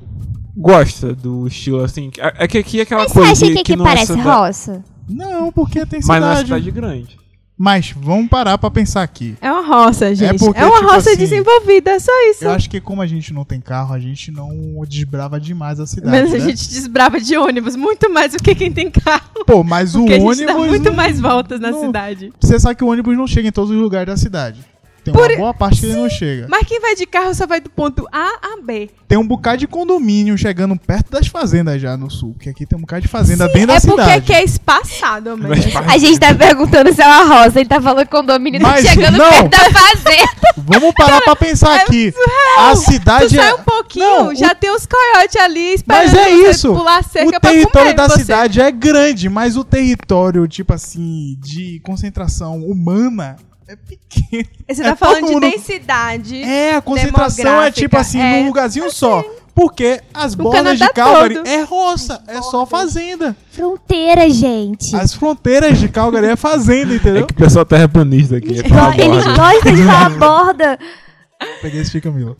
[0.58, 2.12] gosta do estilo assim?
[2.18, 3.90] É é que aqui é aquela Mas você coisa acha que, que aqui não é
[3.90, 4.84] parece cida- roça?
[5.08, 6.48] Não, porque tem Mas não é cidade.
[6.48, 7.20] cidade grande.
[7.64, 9.36] Mas vamos parar pra pensar aqui.
[9.40, 10.34] É uma roça, gente.
[10.34, 12.44] É, porque, uma tipo roça assim, desenvolvida, é só isso.
[12.44, 14.50] Eu acho que como a gente não tem carro, a gente não
[14.90, 16.10] desbrava demais a cidade.
[16.10, 16.44] Mas a né?
[16.50, 19.46] gente desbrava de ônibus muito mais do que quem tem carro.
[19.46, 20.46] Pô, mas o Porque a gente ônibus.
[20.48, 22.34] dá muito não- mais voltas na não- cidade.
[22.40, 24.60] Você sabe que o ônibus não chega em todos os lugares da cidade.
[25.04, 26.46] Tem uma boa parte que ele não chega.
[26.50, 28.90] Mas quem vai de carro só vai do ponto A a B.
[29.08, 32.34] Tem um bocado de condomínio chegando perto das fazendas já no sul.
[32.34, 34.12] Porque aqui tem um bocado de fazenda dentro da é porque cidade.
[34.20, 35.80] aqui é espaçado, Mas mesmo.
[35.90, 39.18] A gente tá perguntando se é uma roça, ele tá falando condomínio, tá Mas chegando
[39.18, 39.30] não.
[39.30, 40.32] perto da fazenda.
[40.58, 42.14] Vamos parar pra pensar aqui.
[42.60, 43.54] A Tu cidade sai é.
[43.56, 46.74] um pouquinho, Não, já tem os coiotes ali esperando Mas é você isso.
[46.74, 48.20] pular cerca O território da você.
[48.20, 53.36] cidade é grande, mas o território, tipo assim, de concentração humana
[53.72, 54.48] é pequeno.
[54.70, 56.42] Você É tá falando todo mundo- de densidade.
[56.44, 58.40] É, a concentração é tipo assim, é.
[58.42, 59.24] num lugarzinho só.
[59.54, 61.48] Porque as O bordas de Calgary todo.
[61.48, 63.36] é roça, é só fazenda.
[63.52, 64.96] Fronteira, gente.
[64.96, 67.28] As fronteiras de Calgary é fazenda, É entendeu?
[67.28, 68.48] que o pessoal terraplanista aqui.
[68.48, 69.36] É Eles borda.
[69.36, 70.80] gostam de falar borda.
[71.62, 72.38] Peguei esse Camila.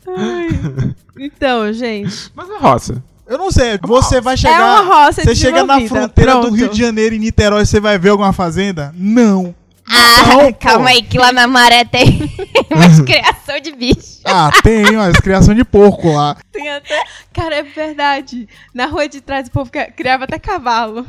[1.20, 2.32] Então, gente.
[2.36, 3.04] Mas é roça.
[3.28, 4.84] Eu não sei, você vai É chegar.
[4.84, 6.56] uma roça Você chega na fronteira do Pronto.
[6.56, 8.94] Rio de Janeiro e Niterói, você vai ver alguma fazenda?
[8.98, 9.56] Não.
[9.88, 12.32] Ah, Não, calma aí, que lá na maré tem
[12.72, 14.22] umas criação de bicho.
[14.26, 16.38] Ah, tem, ó, as criação de porco lá.
[16.52, 17.04] Tem até.
[17.34, 18.48] Cara, é verdade.
[18.74, 21.06] Na rua de trás o povo criava até cavalo.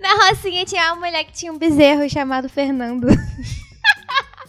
[0.00, 3.06] Na Rocinha tinha uma mulher que tinha um bezerro chamado Fernando.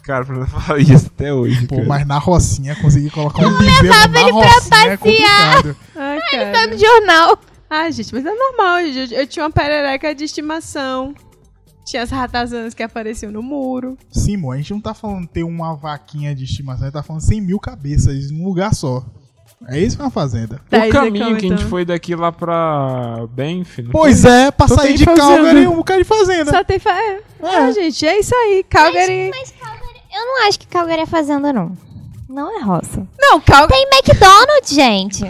[0.03, 1.65] Cara, pra não falar isso até hoje.
[1.65, 1.87] Pô, cara.
[1.87, 5.77] mas na Rocinha, conseguir colocar um bezerro na ele pra Rocinha é complicado.
[5.95, 6.67] Ai, Tá cara.
[6.67, 7.39] no jornal.
[7.69, 8.83] Ah, gente, mas é normal.
[8.91, 9.13] gente.
[9.13, 11.15] Eu, eu tinha uma perereca de estimação.
[11.85, 13.97] Tinha as ratazanas que apareciam no muro.
[14.09, 17.03] Sim, mo, a gente não tá falando ter uma vaquinha de estimação, a gente tá
[17.03, 19.03] falando 100 mil cabeças num lugar só.
[19.67, 20.59] É isso que é uma fazenda.
[20.69, 21.69] Thaís, o caminho que a gente então.
[21.69, 23.79] foi daqui lá pra Benf.
[23.79, 24.31] não Pois foi?
[24.31, 25.25] é, pra Só sair de fazenda.
[25.25, 26.51] Calgary, um bocado de fazenda.
[26.51, 26.79] Só tem.
[26.79, 26.91] Fa...
[26.91, 27.21] É.
[27.41, 28.65] Ah, gente, é isso aí.
[28.69, 29.29] Calgary.
[29.33, 31.77] Mas Calgary, eu não acho que Calgary é fazenda, não.
[32.27, 33.05] Não é roça.
[33.19, 33.85] Não, Calgary.
[33.89, 35.23] Tem McDonald's, gente.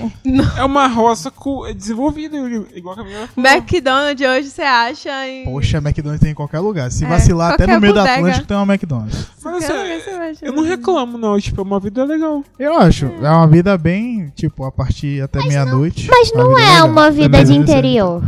[0.57, 1.31] É uma roça
[1.67, 2.37] é desenvolvida,
[2.73, 3.29] igual a falou.
[3.37, 5.43] McDonald's hoje você acha em.
[5.45, 6.91] Poxa, McDonald's tem em qualquer lugar.
[6.91, 8.19] Se É, vacilar até qualquer no meio da bodega.
[8.19, 9.27] Atlântico tem uma McDonald's.
[9.43, 10.45] Mas, assim, você vai achar.
[10.45, 11.39] eu não reclamo, não.
[11.39, 12.43] Tipo, é uma vida legal.
[12.57, 13.05] Eu acho.
[13.21, 16.07] É uma vida bem, tipo, a partir até meia-noite.
[16.09, 16.87] Mas não é legal.
[16.87, 17.61] uma vida de é aí.
[17.61, 18.23] interior.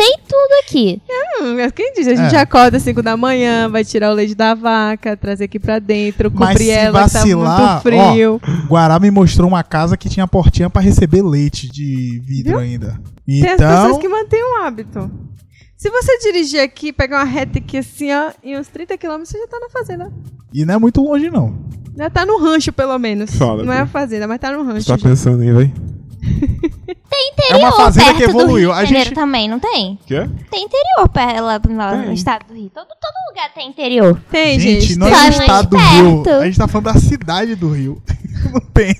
[0.00, 1.02] Tem tudo aqui.
[1.42, 2.08] Hum, quem diz?
[2.08, 2.38] A gente É.
[2.40, 6.30] acorda às 5 da manhã, vai tirar o leite da vaca, trazer aqui pra dentro,
[6.30, 8.40] cobrir ela que tá vacilar, muito frio.
[8.68, 13.00] Guará me mostrou uma casa que tinha portinha pra receber leite de vidro ainda.
[13.26, 15.10] Tem as Então, pessoas que mantêm o hábito.
[15.76, 19.38] Se você dirigir aqui, pegar uma reta aqui assim, ó, em uns 30 km, você
[19.38, 20.12] já tá na fazenda.
[20.52, 21.58] e não é muito longe não.
[21.96, 23.34] Já tá no rancho, pelo menos.
[23.34, 24.82] Fala, não é a fazenda, mas tá no rancho.
[24.82, 25.08] Você tá já.
[25.08, 25.72] pensando aí, véi?
[26.60, 28.70] Tem É interior uma fazenda que perto do evoluiu.
[28.70, 29.98] Rio A gente também, não tem?
[30.06, 30.28] Quê?
[30.50, 31.58] Tem interior perto, lá,
[31.96, 32.14] no Tem.
[32.14, 32.70] estado do Rio.
[32.74, 34.20] Todo, todo lugar tem interior.
[34.30, 34.98] Tem, Gente, gente.
[34.98, 36.22] não é do estado do Rio.
[36.22, 36.40] perto.
[36.42, 38.02] A gente tá falando da cidade do Rio.
[38.52, 38.94] não tem.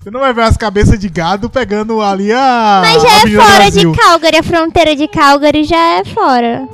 [0.00, 2.82] Você não vai ver as cabeças de gado pegando ali a.
[2.84, 3.92] Mas já é Avenida fora Brasil.
[3.92, 4.36] de Calgary.
[4.36, 6.68] A fronteira de Calgary já é fora.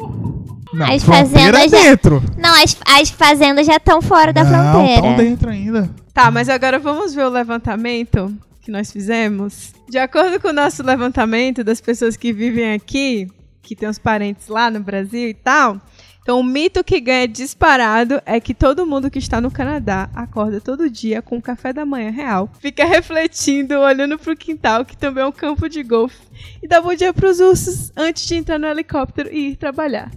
[0.72, 2.22] Não, as fronteira é fazendas já- dentro.
[2.38, 5.02] Não, as, as fazendas já estão fora da não, fronteira.
[5.02, 5.90] tão dentro ainda.
[6.14, 9.72] Tá, mas agora vamos ver o levantamento que nós fizemos.
[9.88, 13.28] De acordo com o nosso levantamento das pessoas que vivem aqui,
[13.62, 15.80] que tem os parentes lá no Brasil e tal.
[16.22, 20.60] Então, o mito que ganha disparado é que todo mundo que está no Canadá acorda
[20.60, 25.24] todo dia com um café da manhã real, fica refletindo, olhando pro quintal, que também
[25.24, 26.20] é um campo de golfe,
[26.62, 30.10] e dá bom dia pros ursos antes de entrar no helicóptero e ir trabalhar.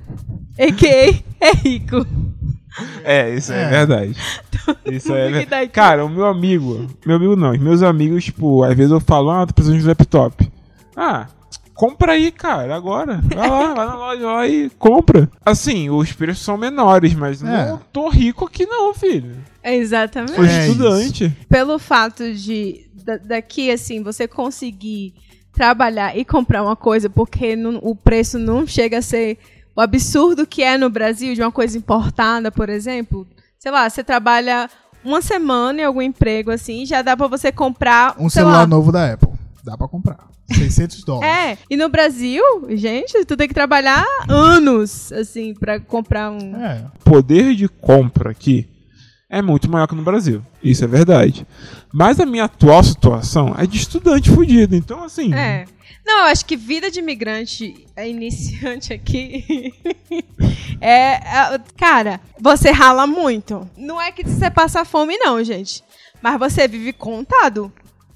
[0.60, 1.24] A.K.A.
[1.40, 2.23] é rico.
[3.04, 3.70] É, isso é, É.
[3.70, 4.16] verdade.
[4.86, 5.70] Isso é verdade.
[5.72, 6.88] Cara, o meu amigo.
[7.06, 9.86] Meu amigo não, os meus amigos, tipo, às vezes eu falo, ah, tô precisando de
[9.88, 10.52] laptop.
[10.96, 11.28] Ah,
[11.74, 13.20] compra aí, cara, agora.
[13.24, 15.30] Vai lá, vai na loja lá e compra.
[15.46, 17.70] Assim, os preços são menores, mas É.
[17.70, 19.36] não tô rico aqui não, filho.
[19.64, 20.36] Exatamente.
[20.36, 21.38] Sou É estudante.
[21.50, 25.14] pelo fato de da- daqui assim você conseguir
[25.52, 29.38] trabalhar e comprar uma coisa porque não- o preço não chega a ser
[29.76, 33.28] o absurdo que é no Brasil de uma coisa importada, por exemplo.
[33.60, 34.70] Sei lá, você trabalha
[35.04, 38.68] uma semana em algum emprego assim, já dá pra você comprar Um sei celular lá,
[38.68, 39.30] novo da Apple.
[39.64, 40.18] Dá pra comprar.
[40.52, 41.30] 600 dólares.
[41.34, 46.86] É, e no Brasil, gente, tu tem que trabalhar anos assim pra comprar um É.
[47.04, 48.68] poder de compra aqui
[49.30, 50.44] é muito maior que no Brasil.
[50.64, 51.48] Isso é verdade.
[51.92, 54.76] Mas a minha atual situação é de estudante fudido.
[54.76, 55.34] Então, assim.
[55.34, 55.66] É.
[56.06, 59.74] Não, eu acho que vida de imigrante é iniciante aqui.
[60.82, 63.70] é, é, Cara, você rala muito.
[63.78, 65.84] Não é que você passa fome, não, gente.
[66.22, 67.72] Mas você vive contado.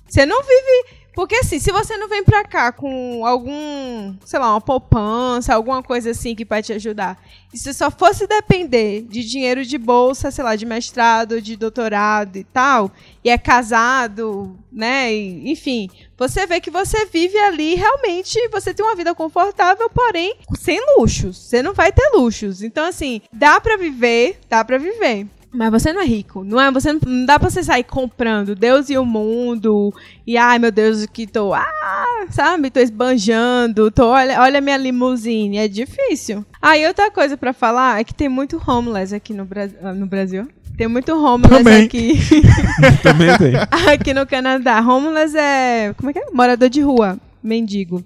[0.08, 0.98] Você não vive.
[1.18, 5.82] Porque assim, se você não vem pra cá com algum, sei lá, uma poupança, alguma
[5.82, 7.18] coisa assim que vai te ajudar,
[7.52, 12.36] e se só fosse depender de dinheiro de bolsa, sei lá, de mestrado, de doutorado
[12.36, 12.92] e tal,
[13.24, 18.86] e é casado, né, e- enfim, você vê que você vive ali realmente, você tem
[18.86, 21.36] uma vida confortável, porém sem luxos.
[21.36, 22.62] Você não vai ter luxos.
[22.62, 25.26] Então assim, dá pra viver, dá pra viver.
[25.54, 26.70] Mas você não é rico, não é?
[26.72, 29.94] Você não, não dá pra você sair comprando Deus e o mundo
[30.26, 35.58] e ai meu Deus que tô, ah, sabe, tô esbanjando, tô olha, olha minha limusine,
[35.58, 36.46] é difícil.
[36.62, 40.48] Aí outra coisa pra falar é que tem muito homeless aqui no, Bra no Brasil.
[40.78, 41.86] Tem muito homeless Também.
[41.86, 42.20] aqui.
[43.02, 43.56] Também tem.
[43.92, 44.80] aqui no Canadá.
[44.80, 45.94] Homeless é.
[45.98, 46.26] Como é que é?
[46.32, 47.18] Morador de rua.
[47.42, 48.04] Mendigo.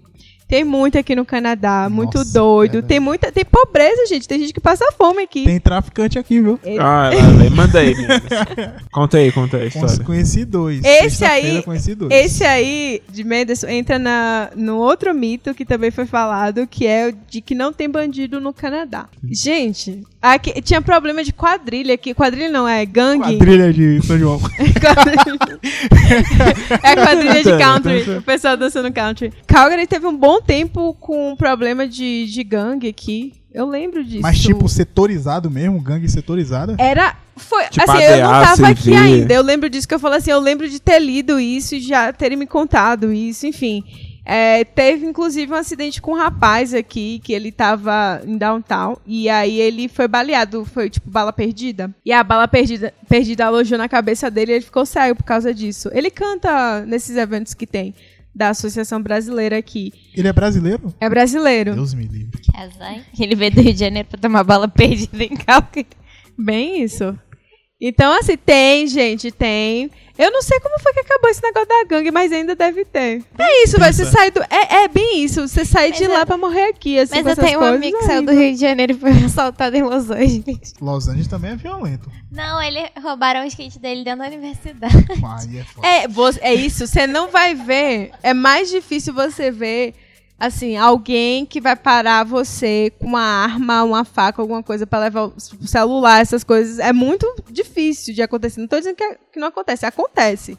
[0.51, 2.79] Tem muito aqui no Canadá, muito Nossa, doido.
[2.79, 4.27] é tem muita, tem pobreza, gente.
[4.27, 5.45] Tem gente que passa fome aqui.
[5.45, 6.59] Tem traficante aqui, viu?
[6.77, 7.95] Ah, lá, lá, manda aí.
[8.91, 10.03] Conta aí, conta aí história.
[10.03, 10.83] Conheci dois.
[10.83, 12.11] Esse aí- Conheci dois.
[12.11, 17.07] Esse aí, de Mendes, entra na, no outro mito que também foi falado, que é
[17.07, 19.05] o de que não tem bandido no Canadá.
[19.31, 22.13] Gente, aqui, tinha problema de quadrilha aqui.
[22.13, 23.37] Quadrilha não, é gangue.
[23.37, 24.41] Quadrilha de São João.
[26.83, 28.17] é quadrilha de country.
[28.17, 29.31] O pessoal dançando country.
[29.47, 33.33] Calgary teve um bom tempo com um problema de, de gangue aqui.
[33.53, 34.21] Eu lembro disso.
[34.21, 36.75] Mas tipo, setorizado mesmo, gangue setorizada.
[36.77, 37.15] Era.
[37.35, 39.33] Foi, Tipo, assim, eu não ADA, tava aqui ainda.
[39.33, 42.13] Eu lembro disso que eu falei assim, eu lembro de ter lido isso e já
[42.13, 43.83] terem me contado isso, enfim.
[44.23, 49.27] É, teve, inclusive, um acidente com um rapaz aqui, que ele tava em downtown, e
[49.27, 51.89] aí ele foi baleado, foi tipo bala perdida.
[52.05, 55.53] E a bala perdida, perdida alojou na cabeça dele e ele ficou cego por causa
[55.53, 55.89] disso.
[55.91, 57.95] Ele canta nesses eventos que tem
[58.33, 59.91] da Associação Brasileira aqui.
[60.15, 60.93] Ele é brasileiro?
[60.99, 61.73] É brasileiro.
[61.75, 62.41] Deus me livre.
[62.55, 63.01] Azar.
[63.19, 65.87] Ele veio do Rio de Janeiro pra tomar bala perdida em Calgary.
[66.37, 67.17] Bem isso.
[67.83, 69.89] Então, assim, tem, gente, tem.
[70.17, 73.23] Eu não sei como foi que acabou esse negócio da gangue, mas ainda deve ter.
[73.39, 73.91] É isso, vai.
[73.91, 74.39] Você sai do.
[74.43, 75.47] É, é bem isso.
[75.47, 77.57] Você sai Mas de eu- lá pra morrer aqui, assim, Mas com eu essas tenho
[77.57, 78.31] um coisas, amigo que é saiu do.
[78.31, 80.73] Rio de Janeiro e foi assaltado em Los Angeles.
[80.79, 82.07] Los Angeles também é violento.
[82.31, 84.95] Não, ele roubaram o skate dele dentro da universidade.
[85.09, 85.87] É foda.
[85.87, 86.85] É, você- é isso.
[86.85, 88.11] Você não vai ver.
[88.21, 89.95] É mais difícil você ver,
[90.41, 95.25] assim, alguém que vai parar você com uma arma, uma faca, alguma coisa pra levar
[95.27, 96.79] o celular, essas coisas.
[96.79, 98.59] É muito difícil de acontecer.
[98.59, 99.85] Não tô dizendo que, que não acontece.
[99.85, 100.57] Acontece.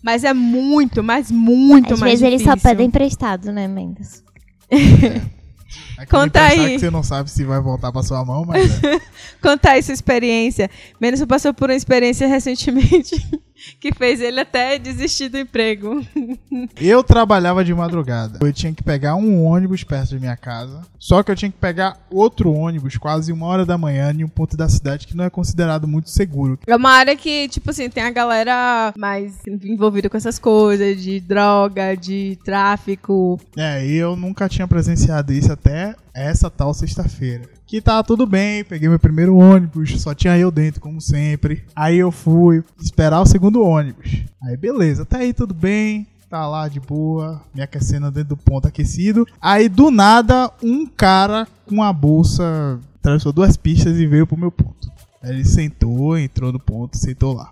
[0.00, 2.60] Mas é muito, mas muito Às mais vezes eles difícil.
[2.60, 4.22] só pedem emprestado, né, Mendes?
[5.96, 6.74] Aquele conta aí.
[6.74, 9.00] que você não sabe se vai voltar pra sua mão, mas é.
[9.40, 10.70] contar essa experiência.
[11.00, 13.16] Menos passou por uma experiência recentemente
[13.80, 16.04] que fez ele até desistir do emprego.
[16.76, 18.38] Eu trabalhava de madrugada.
[18.42, 20.82] Eu tinha que pegar um ônibus perto da minha casa.
[20.98, 24.28] Só que eu tinha que pegar outro ônibus quase uma hora da manhã em um
[24.28, 26.58] ponto da cidade que não é considerado muito seguro.
[26.66, 31.20] É uma área que, tipo assim, tem a galera mais envolvida com essas coisas de
[31.20, 33.38] droga, de tráfico.
[33.56, 37.44] É, e eu nunca tinha presenciado isso até essa tal sexta-feira.
[37.66, 41.64] Que tá tudo bem, peguei meu primeiro ônibus, só tinha eu dentro, como sempre.
[41.74, 44.24] Aí eu fui esperar o segundo ônibus.
[44.42, 48.68] Aí beleza, até aí tudo bem, tá lá de boa, me aquecendo dentro do ponto
[48.68, 49.26] aquecido.
[49.40, 54.50] Aí do nada, um cara com a bolsa atravessou duas pistas e veio pro meu
[54.50, 54.90] ponto.
[55.22, 57.50] Aí ele sentou, entrou no ponto, sentou lá.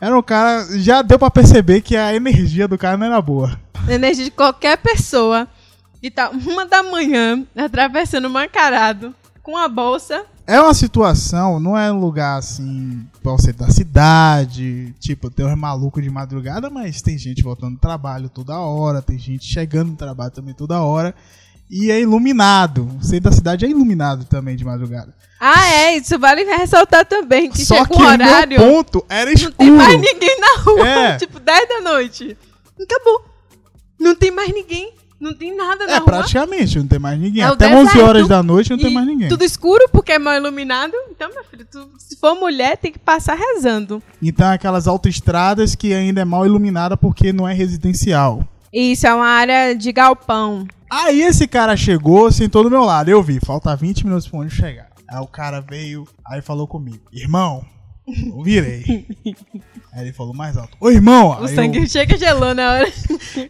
[0.00, 3.58] Era um cara, já deu pra perceber que a energia do cara não era boa.
[3.86, 5.46] A energia de qualquer pessoa
[6.00, 10.24] que tá uma da manhã atravessando o mancarado com a bolsa.
[10.46, 15.56] É uma situação, não é um lugar assim, pra você da cidade, tipo, tem uns
[15.56, 19.96] malucos de madrugada, mas tem gente voltando do trabalho toda hora, tem gente chegando no
[19.96, 21.14] trabalho também toda hora,
[21.70, 22.88] e é iluminado.
[23.00, 25.14] O centro da cidade é iluminado também de madrugada.
[25.38, 29.36] Ah, é, isso vale ressaltar também, que Só que o horário, meu ponto era não
[29.36, 29.76] tem escuro.
[29.76, 31.16] mais ninguém na rua, É.
[31.18, 32.36] tipo 10 da noite.
[32.82, 33.24] Acabou.
[34.00, 36.06] Não tem mais ninguém, não tem nada na É, rua.
[36.06, 37.42] praticamente, não tem mais ninguém.
[37.42, 38.08] É Até 11 deserto.
[38.08, 39.28] horas da noite não tem mais ninguém.
[39.28, 40.92] Tudo escuro porque é mal iluminado.
[41.10, 44.02] Então, meu filho, tu- se for mulher, tem que passar rezando.
[44.22, 48.46] Então aquelas autoestradas que ainda é mal iluminada porque não é residencial.
[48.72, 50.66] Isso é uma área de galpão.
[50.88, 53.08] Aí esse cara chegou, sentou do meu lado.
[53.10, 54.88] Eu vi, falta 20 minutos pro ônibus chegar.
[55.08, 57.64] Aí o cara veio, aí falou comigo: Irmão,
[58.12, 59.06] eu virei.
[59.92, 61.36] Aí ele falou mais alto: Ô irmão!
[61.40, 62.92] O sangue chega gelou na hora.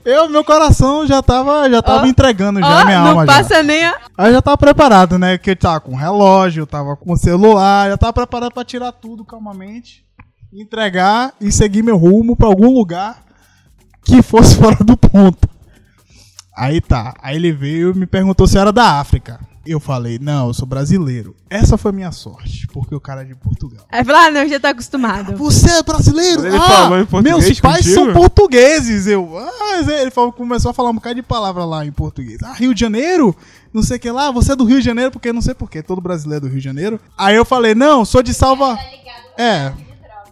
[0.04, 3.26] eu, eu, meu coração já tava, já tava Ó, entregando já a minha não alma
[3.26, 3.32] já.
[3.32, 3.98] passa nem a.
[4.16, 5.36] Aí eu já tava preparado, né?
[5.36, 9.24] Que eu tava com relógio, eu tava com celular, já tava preparado pra tirar tudo
[9.24, 10.04] calmamente,
[10.52, 13.22] entregar e seguir meu rumo pra algum lugar
[14.02, 15.48] que fosse fora do ponto.
[16.56, 19.40] Aí tá, aí ele veio e me perguntou se eu era da África.
[19.64, 21.36] Eu falei, não, eu sou brasileiro.
[21.48, 23.84] Essa foi minha sorte, porque o cara é de Portugal.
[23.90, 25.36] Aí fala, ah, não, já tá acostumado.
[25.36, 26.46] Você é brasileiro?
[26.46, 27.94] Ele ah, falou em português meus pais contigo?
[27.94, 29.06] são portugueses.
[29.06, 32.38] Eu, ah, mas ele falou, começou a falar um bocado de palavra lá em português.
[32.42, 33.36] Ah, Rio de Janeiro?
[33.72, 34.30] Não sei o que lá.
[34.30, 35.10] Você é do Rio de Janeiro?
[35.10, 35.82] Porque não sei porquê.
[35.82, 36.98] Todo brasileiro é do Rio de Janeiro.
[37.16, 38.78] Aí eu falei, não, sou de Salva...
[39.36, 39.72] É.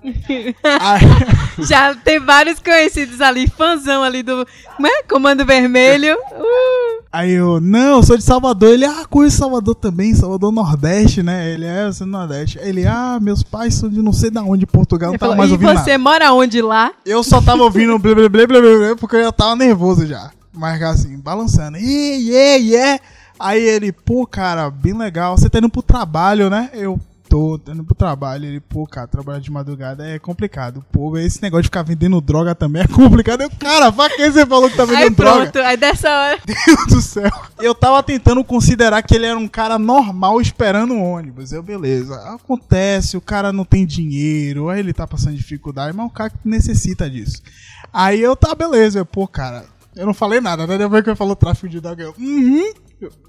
[0.81, 4.47] Aí, Já tem vários conhecidos ali, fãzão ali do.
[4.77, 5.03] Como é?
[5.03, 6.17] Comando Vermelho.
[6.33, 6.78] Uh.
[7.13, 8.71] Aí eu, não, eu sou de Salvador.
[8.71, 10.15] Ele, ah, conheço Salvador também.
[10.15, 11.53] Salvador Nordeste, né?
[11.53, 12.59] Ele é, eu sou do Nordeste.
[12.61, 15.09] Ele, ah, meus pais são de não sei da onde, Portugal.
[15.09, 15.99] Não Ele tava falou, mais e ouvindo você nada.
[15.99, 16.93] mora onde lá?
[17.05, 20.31] Eu só tava ouvindo blá blá blá blá blá porque eu já tava nervoso já.
[20.53, 21.79] Mas assim, balançando.
[21.79, 23.01] Yeah, yeah, yeah.
[23.39, 25.37] Aí ele, pô, cara, bem legal.
[25.37, 26.71] Você tá indo pro trabalho, né?
[26.73, 28.47] Eu, tô indo pro trabalho.
[28.47, 30.85] Ele, pô, cara, trabalhar de madrugada é complicado.
[30.91, 33.43] Pô, esse negócio de ficar vendendo droga também é complicado.
[33.43, 35.51] Eu, cara, pra que você falou que tá Aí vendendo droga?
[35.51, 36.39] pronto, aí dessa hora.
[36.45, 37.31] Deus do céu.
[37.59, 41.53] Eu tava tentando considerar que ele era um cara normal esperando um ônibus.
[41.53, 42.15] Eu, beleza.
[42.35, 46.37] Acontece, o cara não tem dinheiro, aí ele tá passando dificuldade, mas o cara que
[46.45, 47.43] necessita disso.
[47.93, 49.01] Aí eu, tá, beleza.
[49.01, 49.65] Eu, pô, cara,
[49.95, 50.79] eu não falei nada, né?
[50.79, 52.73] Depois que ele falou tráfico de droga, eu, uhum,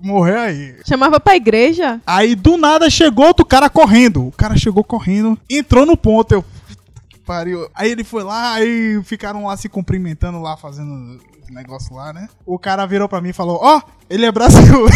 [0.02, 0.76] morreu aí.
[0.88, 2.02] Chamava pra igreja.
[2.06, 4.28] Aí do nada chegou outro cara correndo.
[4.28, 6.32] O cara chegou correndo, entrou no ponto.
[6.34, 6.44] Eu.
[6.44, 7.70] "Puta que Pariu.
[7.76, 11.20] Aí ele foi lá, aí ficaram lá se cumprimentando lá, fazendo
[11.52, 12.28] negócio lá, né?
[12.46, 14.86] O cara virou pra mim e falou: Ó, ele é brasileiro.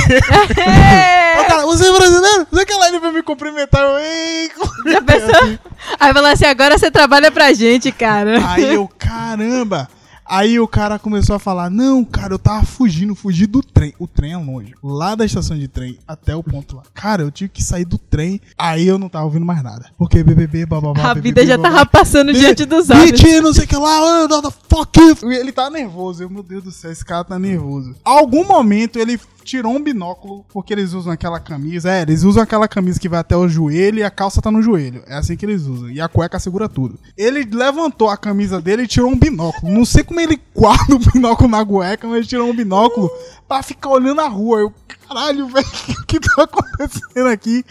[0.57, 1.41] É.
[1.41, 2.47] o cara, você é brasileiro?
[2.51, 3.81] Você que lá ele veio me cumprimentar.
[3.81, 4.51] Eu, ei,
[4.85, 5.59] Já pensou?
[5.99, 8.37] Aí falou assim, agora você trabalha pra gente, cara.
[8.51, 9.89] Aí eu, caramba.
[10.33, 13.93] Aí o cara começou a falar: Não, cara, eu tava fugindo, fugi do trem.
[13.99, 14.73] O trem é longe.
[14.83, 16.81] Lá da estação de trem até o ponto lá.
[16.91, 18.41] Cara, eu tive que sair do trem.
[18.57, 19.91] Aí eu não tava ouvindo mais nada.
[19.95, 21.11] Porque BBB, bababá.
[21.11, 23.11] A vida já tava passando diante dos olhos.
[23.11, 25.31] Mentira, não sei o que lá, ah, the fuck you.
[25.31, 27.95] Ele tá nervoso, eu, meu Deus do céu, esse cara tá nervoso.
[28.03, 32.67] Algum momento ele tirou um binóculo, porque eles usam aquela camisa, é, eles usam aquela
[32.67, 35.03] camisa que vai até o joelho e a calça tá no joelho.
[35.05, 35.89] É assim que eles usam.
[35.89, 36.97] E a cueca segura tudo.
[37.17, 39.71] Ele levantou a camisa dele e tirou um binóculo.
[39.71, 43.09] Não sei como ele guarda o binóculo na cueca, mas tirou um binóculo
[43.47, 44.59] pra ficar olhando a rua.
[44.59, 44.73] Eu,
[45.07, 45.67] caralho, velho,
[46.01, 47.63] o que tá acontecendo aqui?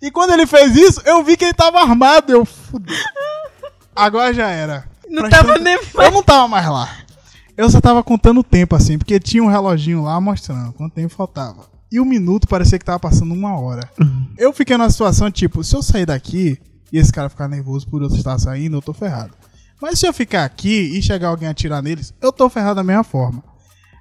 [0.00, 2.32] E quando ele fez isso, eu vi que ele tava armado.
[2.32, 2.96] Eu, fudeu.
[3.94, 4.84] Agora já era.
[5.08, 6.88] Não Prestando- tava nem Eu não tava mais lá.
[7.56, 11.12] Eu só tava contando o tempo, assim, porque tinha um reloginho lá mostrando quanto tempo
[11.12, 11.66] faltava.
[11.90, 13.90] E o minuto parecia que tava passando uma hora.
[14.36, 16.58] Eu fiquei numa situação, tipo, se eu sair daqui
[16.92, 19.32] e esse cara ficar nervoso por eu estar saindo, eu tô ferrado.
[19.80, 23.04] Mas se eu ficar aqui e chegar alguém atirar neles, eu tô ferrado da mesma
[23.04, 23.42] forma.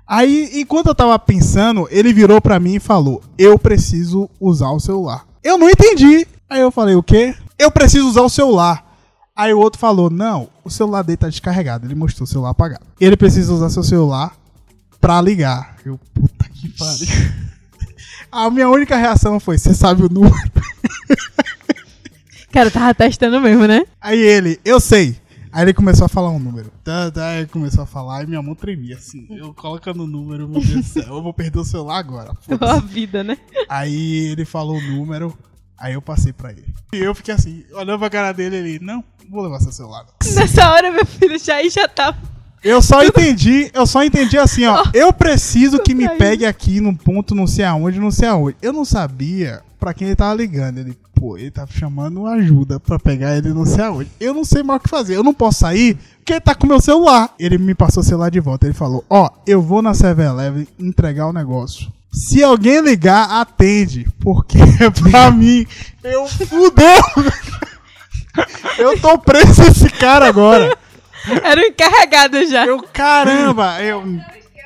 [0.07, 4.79] Aí, enquanto eu tava pensando, ele virou pra mim e falou: Eu preciso usar o
[4.79, 5.25] celular.
[5.43, 6.25] Eu não entendi.
[6.49, 7.35] Aí eu falei: O quê?
[7.59, 8.85] Eu preciso usar o celular.
[9.35, 11.85] Aí o outro falou: Não, o celular dele tá descarregado.
[11.85, 12.85] Ele mostrou o celular apagado.
[12.99, 14.33] Ele precisa usar seu celular
[14.99, 15.75] pra ligar.
[15.85, 17.07] Eu, puta que pariu.
[18.31, 20.35] A minha única reação foi: Você sabe o número?
[22.51, 23.83] Cara, tava testando mesmo, né?
[24.01, 25.17] Aí ele: Eu sei.
[25.57, 26.71] Aí ele começou a falar um número.
[26.83, 29.25] Tá, tá, aí começou a falar e minha mão tremia assim.
[29.31, 32.31] Eu colocando o número, meu Deus do céu, eu vou perder o celular agora.
[32.61, 33.39] A vida, né?
[33.67, 35.35] Aí ele falou o número,
[35.75, 36.63] aí eu passei pra ele.
[36.93, 40.05] E eu fiquei assim, olhando pra cara dele, ele, não, vou levar seu celular.
[40.05, 42.19] não." Nessa hora, meu filho, já aí já tava.
[42.63, 44.83] Eu só entendi, eu só entendi assim, ó.
[44.93, 48.57] Eu preciso que me pegue aqui num ponto não sei aonde, não sei aonde.
[48.61, 50.79] Eu não sabia pra quem ele tava ligando.
[50.79, 54.09] Ele, pô, ele tava chamando ajuda pra pegar ele não sei aonde.
[54.19, 55.15] Eu não sei mais o que fazer.
[55.15, 57.33] Eu não posso sair porque ele tá com meu celular.
[57.37, 58.65] Ele me passou o celular de volta.
[58.65, 61.91] Ele falou, ó, eu vou na 7-Eleven entregar o negócio.
[62.11, 64.07] Se alguém ligar, atende.
[64.21, 64.57] Porque
[65.11, 65.65] pra mim,
[66.03, 67.01] eu fudeu.
[68.77, 70.77] Eu tô preso esse cara agora.
[71.43, 72.67] Era o encarregado já.
[72.67, 74.05] Eu, caramba, eu.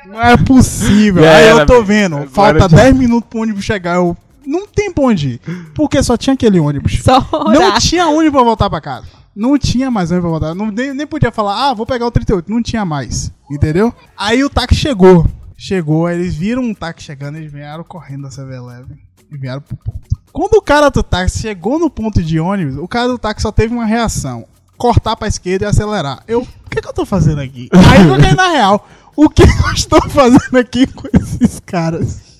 [0.04, 1.24] Não é possível.
[1.26, 3.94] Aí eu tô vendo, falta já- 10 minutos pro ônibus chegar.
[3.94, 4.14] Eu.
[4.46, 5.40] Não tem pra onde ir.
[5.74, 7.00] Porque só tinha aquele ônibus.
[7.02, 7.20] Só
[7.52, 9.06] Não tinha ônibus pra voltar pra casa.
[9.34, 10.54] Não tinha mais ônibus pra voltar.
[10.54, 12.50] Não, nem, nem podia falar, ah, vou pegar o 38.
[12.50, 13.32] Não tinha mais.
[13.50, 13.92] Entendeu?
[14.16, 15.26] Aí o táxi chegou.
[15.56, 18.98] Chegou, aí eles viram um táxi chegando, eles vieram correndo da 7-Eleven
[19.30, 20.00] e vieram pro ponto.
[20.32, 23.52] Quando o cara do táxi chegou no ponto de ônibus, o cara do táxi só
[23.52, 24.44] teve uma reação:
[24.76, 26.24] cortar pra esquerda e acelerar.
[26.26, 27.68] Eu, o que, que eu tô fazendo aqui?
[27.72, 32.31] Aí eu fiquei na real: o que eu estou fazendo aqui com esses caras?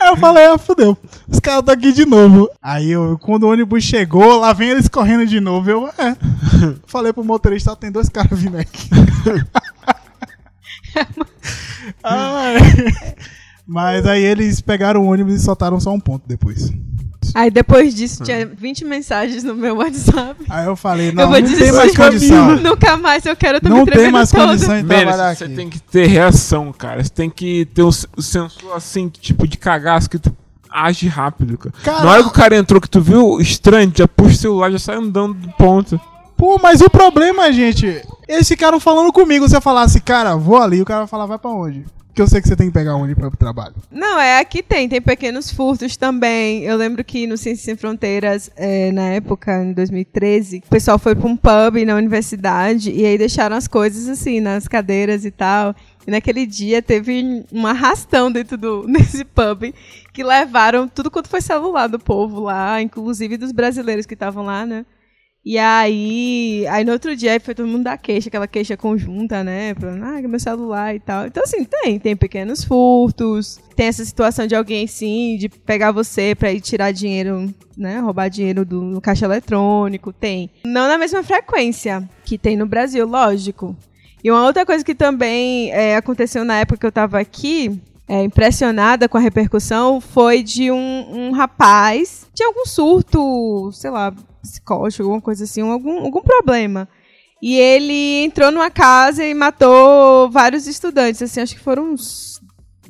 [0.00, 0.96] Aí eu falei, ah, fudeu.
[1.28, 2.48] Os caras estão aqui de novo.
[2.62, 5.70] Aí eu, quando o ônibus chegou, lá vem eles correndo de novo.
[5.70, 6.16] Eu, é.
[6.88, 8.88] Falei pro motorista, tem dois caras vindo aqui.
[13.66, 16.72] Mas aí eles pegaram o ônibus e soltaram só um ponto depois.
[17.34, 20.36] Aí depois disso tinha 20 mensagens no meu WhatsApp.
[20.48, 22.56] Aí eu falei, eu não, vou não tem mais condição.
[22.60, 24.46] Nunca mais eu quero também Não tem mais todo.
[24.48, 25.54] condição de Menes, trabalhar você aqui.
[25.54, 27.02] tem que ter reação, cara.
[27.04, 30.34] Você tem que ter o, o sensor assim, tipo de cagaço que tu
[30.70, 31.74] age rápido, cara.
[31.82, 34.70] Cara- Na hora que o cara entrou, que tu viu estranho, já puxa o celular,
[34.72, 36.00] já sai andando do ponto.
[36.36, 39.46] Pô, mas o problema, gente, eles ficaram falando comigo.
[39.46, 41.84] Se eu falasse, cara, vou ali, o cara vai falar, vai pra onde?
[42.10, 43.74] Porque eu sei que você tem que pegar pra ir pro trabalho.
[43.90, 46.64] Não, é aqui tem, tem pequenos furtos também.
[46.64, 51.14] Eu lembro que no Ciências Sem Fronteiras, é, na época, em 2013, o pessoal foi
[51.14, 55.74] pra um pub na universidade e aí deixaram as coisas assim, nas cadeiras e tal.
[56.04, 59.72] E naquele dia teve um arrastão dentro do, desse pub
[60.12, 64.66] que levaram tudo quanto foi celular do povo lá, inclusive dos brasileiros que estavam lá,
[64.66, 64.84] né?
[65.42, 69.74] E aí, aí no outro dia foi todo mundo dar queixa, aquela queixa conjunta, né?
[69.74, 71.26] Falando, ah, meu celular e tal.
[71.26, 76.34] Então, assim, tem, tem pequenos furtos, tem essa situação de alguém, sim, de pegar você
[76.34, 77.98] pra ir tirar dinheiro, né?
[78.00, 80.50] Roubar dinheiro do caixa eletrônico, tem.
[80.64, 83.74] Não na mesma frequência que tem no Brasil, lógico.
[84.22, 88.22] E uma outra coisa que também é, aconteceu na época que eu tava aqui, é,
[88.22, 95.02] impressionada com a repercussão, foi de um, um rapaz, tinha algum surto, sei lá, psicótico,
[95.02, 96.88] alguma coisa assim, algum, algum problema.
[97.42, 102.40] E ele entrou numa casa e matou vários estudantes, assim, acho que foram uns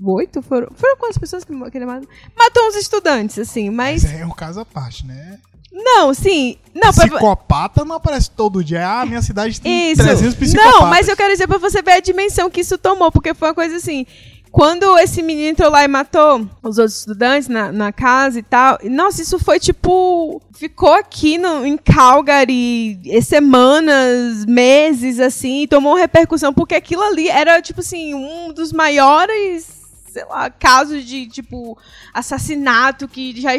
[0.02, 2.08] oito, foram, foram quantas pessoas que, que ele matou?
[2.36, 4.02] Matou uns estudantes, assim, mas...
[4.02, 5.38] Esse é um caso à parte, né?
[5.72, 8.84] Não, sim, não, pra- Psicopata não aparece todo dia.
[8.84, 10.02] Ah, minha cidade tem Isso.
[10.02, 10.80] 300 psicopatas.
[10.80, 13.48] Não, mas eu quero dizer pra você ver a dimensão que isso tomou, porque foi
[13.48, 14.04] uma coisa assim.
[14.52, 18.78] Quando esse menino entrou lá e matou os outros estudantes na, na casa e tal,
[18.84, 20.42] nossa, isso foi tipo.
[20.52, 27.62] Ficou aqui no, em Calgary semanas, meses, assim, e tomou repercussão, porque aquilo ali era,
[27.62, 29.68] tipo assim, um dos maiores,
[30.12, 31.78] sei lá, casos de, tipo,
[32.12, 33.50] assassinato que já,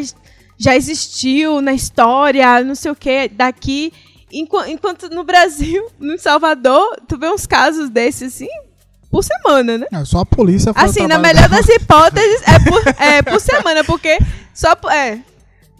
[0.58, 3.92] já existiu na história, não sei o que, daqui.
[4.30, 8.48] Enqu- Enquanto no Brasil, no Salvador, tu vê uns casos desses, assim,
[9.12, 9.86] por semana, né?
[9.92, 13.40] É, só a polícia faz o Assim, na melhor das hipóteses, é por, é por
[13.40, 14.18] semana, porque
[14.54, 14.72] só.
[14.90, 15.18] É.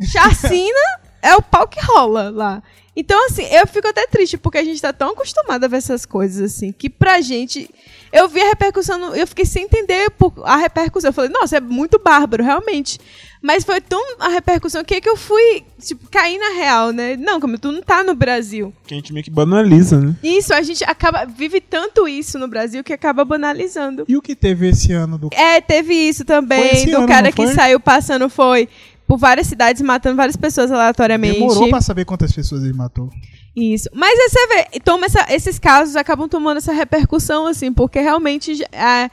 [0.05, 0.81] Chacina
[1.23, 2.63] é o pau que rola lá.
[2.95, 6.05] Então, assim, eu fico até triste, porque a gente tá tão acostumado a ver essas
[6.05, 7.71] coisas, assim, que pra gente.
[8.13, 10.09] Eu vi a repercussão, no- eu fiquei sem entender
[10.45, 11.09] a repercussão.
[11.09, 12.99] Eu falei, nossa, é muito bárbaro, realmente.
[13.41, 17.17] Mas foi tão a repercussão que, que eu fui, tipo, cair na real, né?
[17.17, 18.73] Não, como tu não tá no Brasil.
[18.87, 20.15] Que a gente meio que banaliza, né?
[20.23, 21.25] Isso, a gente acaba.
[21.25, 24.05] Vive tanto isso no Brasil que acaba banalizando.
[24.07, 25.29] E o que teve esse ano do.
[25.33, 28.69] É, teve isso também, do ano, cara que saiu passando, foi
[29.09, 31.35] por várias cidades, matando várias pessoas aleatoriamente.
[31.41, 33.11] Demorou pra saber quantas pessoas ele matou.
[33.55, 33.89] Isso.
[33.95, 38.65] Mas aí você vê, toma essa- esses casos acabam tomando essa repercussão, assim, porque realmente
[38.73, 39.11] a,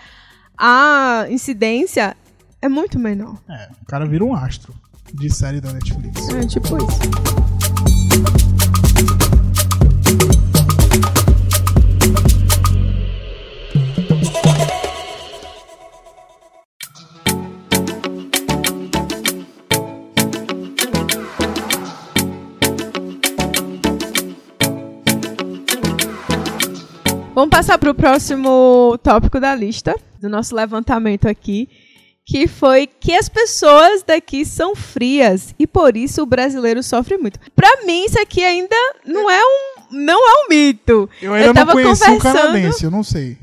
[0.58, 2.16] a incidência
[2.62, 3.38] é muito menor.
[3.50, 4.74] É, o cara vira um astro
[5.14, 6.30] de série da Netflix.
[6.30, 8.49] É tipo isso.
[27.40, 31.70] Vamos passar para o próximo tópico da lista do nosso levantamento aqui,
[32.26, 37.40] que foi que as pessoas daqui são frias e por isso o brasileiro sofre muito.
[37.56, 38.76] Pra mim isso aqui ainda
[39.06, 41.10] não é um não é um mito.
[41.22, 43.38] Eu ainda não tava conheci um conversando- canadense, eu não sei.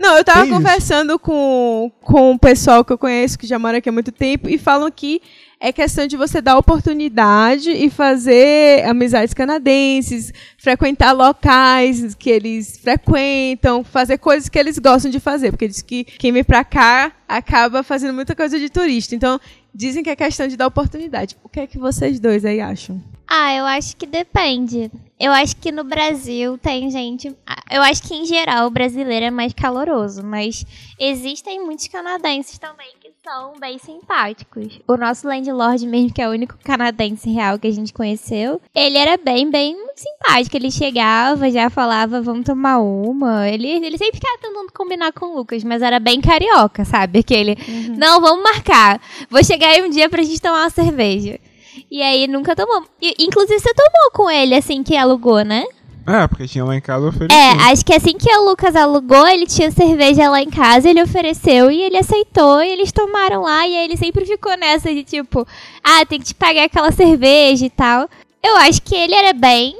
[0.00, 0.56] Não, eu tava Tem isso?
[0.56, 4.48] conversando com, com o pessoal que eu conheço que já mora aqui há muito tempo
[4.48, 5.20] e falam que
[5.62, 13.84] é questão de você dar oportunidade e fazer amizades canadenses, frequentar locais que eles frequentam,
[13.84, 17.84] fazer coisas que eles gostam de fazer, porque diz que quem vem pra cá acaba
[17.84, 19.14] fazendo muita coisa de turista.
[19.14, 19.40] Então,
[19.72, 21.36] dizem que é questão de dar oportunidade.
[21.44, 23.00] O que é que vocês dois aí acham?
[23.34, 24.90] Ah, eu acho que depende.
[25.18, 27.34] Eu acho que no Brasil tem gente.
[27.46, 30.66] ah, Eu acho que em geral o brasileiro é mais caloroso, mas
[31.00, 34.80] existem muitos canadenses também que são bem simpáticos.
[34.86, 38.98] O nosso landlord, mesmo que é o único canadense real que a gente conheceu, ele
[38.98, 40.54] era bem, bem simpático.
[40.54, 43.48] Ele chegava, já falava, vamos tomar uma.
[43.48, 47.20] Ele, ele sempre ficava tentando combinar com o Lucas, mas era bem carioca, sabe?
[47.20, 47.56] Aquele,
[47.96, 49.00] não, vamos marcar.
[49.30, 51.40] Vou chegar aí um dia pra gente tomar uma cerveja.
[51.90, 52.84] E aí nunca tomou.
[53.00, 55.64] E, inclusive você tomou com ele assim que alugou, né?
[56.06, 57.32] É, porque tinha lá em casa oferecido.
[57.32, 61.00] É, acho que assim que o Lucas alugou, ele tinha cerveja lá em casa, ele
[61.00, 65.04] ofereceu e ele aceitou e eles tomaram lá e aí ele sempre ficou nessa de
[65.04, 65.46] tipo,
[65.82, 68.08] ah, tem que te pagar aquela cerveja e tal.
[68.42, 69.76] Eu acho que ele era bem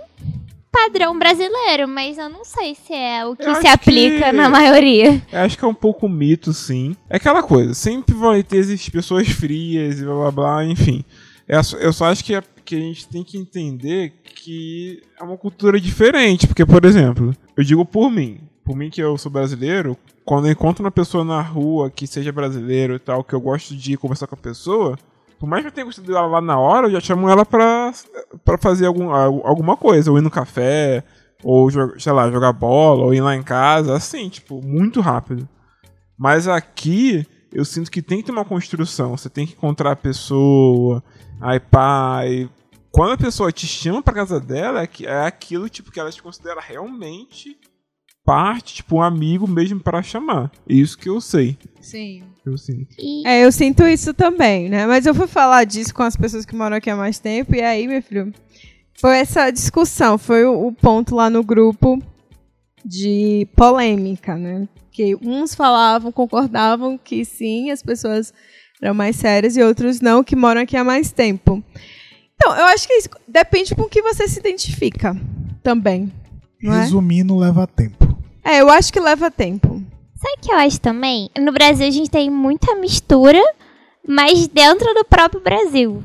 [0.71, 4.49] padrão brasileiro, mas eu não sei se é o que Eu se aplica que- na
[4.49, 5.21] maioria.
[5.31, 6.97] Eu acho que é um pouco mito, sim.
[7.11, 11.05] É aquela coisa, sempre vai ter essas pessoas frias e blá blá blá, enfim.
[11.49, 15.23] Eu só, eu só acho que, é- que a gente tem que entender que é
[15.25, 16.47] uma cultura diferente.
[16.47, 18.39] Porque, por exemplo, eu digo por mim.
[18.65, 22.31] Por mim que eu sou brasileiro, quando eu encontro uma pessoa na rua que seja
[22.33, 24.97] brasileiro e tal, que eu gosto de conversar com a pessoa,
[25.39, 27.93] por mais que eu tenha gostado dela lá na hora, eu já chamo ela pra,
[28.45, 30.11] pra fazer algum, al- alguma coisa.
[30.13, 31.03] Ou ir no café,
[31.43, 31.69] ou,
[31.99, 35.49] sei lá, jogar bola, ou ir lá em casa, assim, tipo, muito rápido.
[36.17, 39.17] Mas aqui, eu sinto que tem que ter uma construção.
[39.17, 41.03] Você tem que encontrar a pessoa,
[41.41, 42.49] aí pai.
[42.91, 46.11] Quando a pessoa te chama pra casa dela, é que- é aquilo tipo que ela
[46.11, 47.57] te considera realmente
[48.25, 50.51] parte, tipo, um amigo mesmo para chamar.
[50.69, 51.57] É Isso que eu sei.
[51.81, 52.23] Sim.
[52.45, 52.95] Eu sinto.
[53.25, 54.87] É, eu sinto isso também, né?
[54.87, 57.61] Mas eu fui falar disso com as pessoas que moram aqui há mais tempo, e
[57.63, 58.33] aí, meu filho,
[59.01, 61.99] foi essa discussão, foi o, o ponto lá no grupo
[62.85, 64.69] de polêmica, né?
[64.91, 68.33] Que uns falavam, concordavam que sim, as pessoas
[68.81, 71.63] eram mais sérias e outros não, que moram aqui há mais tempo.
[72.35, 75.17] Então, eu acho que isso depende com o que você se identifica
[75.63, 76.13] também.
[76.61, 76.81] Não é?
[76.81, 78.17] Resumindo, leva tempo.
[78.45, 79.81] é, eu acho que leva tempo.
[80.17, 81.31] Sabe o que eu acho também?
[81.39, 83.41] No Brasil a gente tem muita mistura,
[84.07, 86.03] mas dentro do próprio Brasil.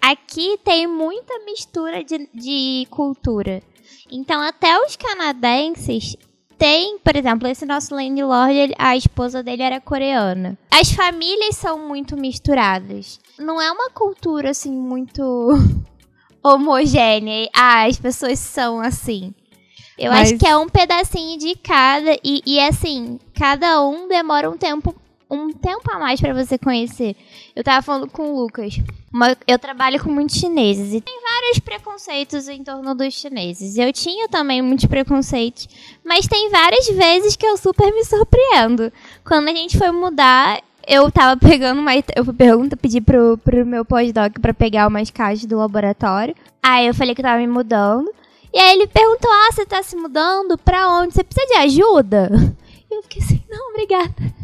[0.00, 3.62] Aqui tem muita mistura de, de cultura.
[4.10, 6.16] Então até os canadenses
[6.58, 10.58] têm, por exemplo, esse nosso landlord, a esposa dele era coreana.
[10.70, 13.18] As famílias são muito misturadas.
[13.38, 15.22] Não é uma cultura assim muito
[16.42, 17.48] homogênea.
[17.54, 19.32] Ah, as pessoas são assim.
[19.98, 24.50] Eu Mas- acho que é um pedacinho de cada e, e assim, cada um demora
[24.50, 24.94] um tempo
[25.30, 27.14] um tempo a mais pra você conhecer.
[27.54, 28.78] Eu tava falando com o Lucas.
[29.12, 33.76] uma- eu trabalho com muitos chineses e tem vários preconceitos em torno dos chineses.
[33.76, 35.68] Eu tinha também muitos preconceitos,
[36.04, 38.92] mas tem várias vezes que eu super me surpreendo.
[39.24, 41.92] Quando a gente foi mudar, eu tava pegando uma.
[42.14, 46.34] Eu pergunta, pedi pro, pro meu pós-doc pra pegar umas caixas do laboratório.
[46.62, 48.10] Aí eu falei que tava me mudando.
[48.52, 50.56] E aí ele perguntou: Ah, você tá se mudando?
[50.58, 51.14] Pra onde?
[51.14, 52.30] Você precisa de ajuda?
[52.90, 54.39] E eu fiquei assim: Não, obrigada.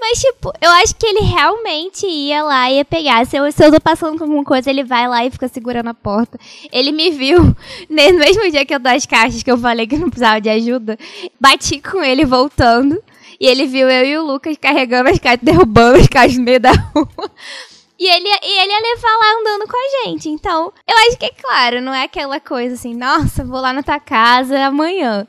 [0.00, 3.26] Mas, tipo, eu acho que ele realmente ia lá e ia pegar.
[3.26, 5.88] Se eu, se eu tô passando com alguma coisa, ele vai lá e fica segurando
[5.88, 6.38] a porta.
[6.72, 7.38] Ele me viu
[7.88, 10.48] no mesmo dia que eu dou as caixas, que eu falei que não precisava de
[10.48, 10.98] ajuda.
[11.40, 13.02] Bati com ele voltando.
[13.40, 16.58] E ele viu eu e o Lucas carregando as caixas, derrubando as caixas no meio
[16.58, 17.30] da rua.
[17.98, 20.28] E ele, e ele ia levar lá andando com a gente.
[20.28, 23.82] Então, eu acho que é claro, não é aquela coisa assim, nossa, vou lá na
[23.82, 25.26] tua casa amanhã.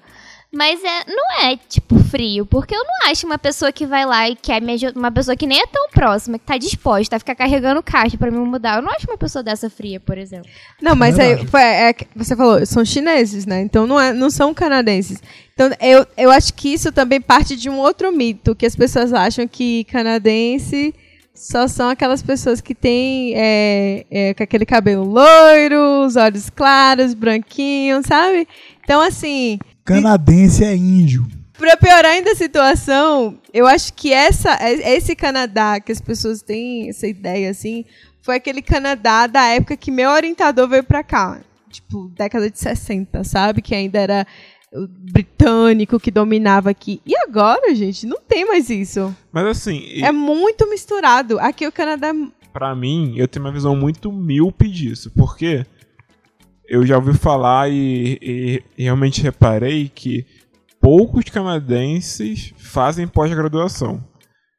[0.52, 4.28] Mas é, não é, tipo, frio, porque eu não acho uma pessoa que vai lá
[4.28, 7.20] e quer me ajudar, uma pessoa que nem é tão próxima, que tá disposta a
[7.20, 8.78] ficar carregando caixa pra me mudar.
[8.78, 10.50] Eu não acho uma pessoa dessa fria, por exemplo.
[10.82, 13.62] Não, mas aí, é que você falou, são chineses, né?
[13.62, 15.22] Então não, é, não são canadenses.
[15.54, 19.14] Então eu, eu acho que isso também parte de um outro mito, que as pessoas
[19.14, 20.96] acham que canadense
[21.40, 27.14] só são aquelas pessoas que têm é, é, com aquele cabelo loiro, os olhos claros,
[27.14, 28.48] branquinhos, sabe?
[28.84, 29.58] Então, assim,
[29.96, 31.28] Canadense é índio.
[31.58, 36.42] Pra piorar ainda a situação, eu acho que essa, é- esse Canadá que as pessoas
[36.42, 37.84] têm essa ideia assim,
[38.22, 41.42] foi aquele Canadá da época que meu orientador veio pra cá.
[41.70, 43.62] Tipo, década de 60, sabe?
[43.62, 44.26] Que ainda era
[44.74, 47.02] o britânico que dominava aqui.
[47.06, 49.14] E agora, gente, não tem mais isso.
[49.32, 51.40] Mas assim, e- É muito misturado.
[51.40, 52.14] Aqui o Canadá.
[52.54, 55.66] pra mim, eu tenho uma visão muito míope disso, porque
[56.70, 60.26] eu já ouvi falar e, e realmente reparei que
[60.82, 64.04] poucos canadenses fazem pós-graduação.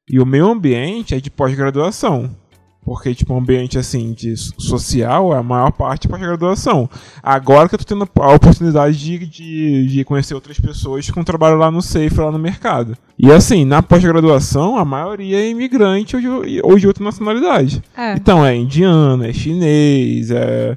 [0.09, 2.37] E o meu ambiente é de pós-graduação.
[2.83, 6.89] Porque, tipo, um ambiente, assim, de so- social é a maior parte pós-graduação.
[7.23, 11.59] Agora que eu tô tendo a oportunidade de, de, de conhecer outras pessoas com trabalho
[11.59, 12.97] lá no Safe, lá no mercado.
[13.19, 17.83] E, assim, na pós-graduação, a maioria é imigrante ou de, ou de outra nacionalidade.
[17.95, 18.15] É.
[18.15, 20.77] Então, é indiano, é chinês, é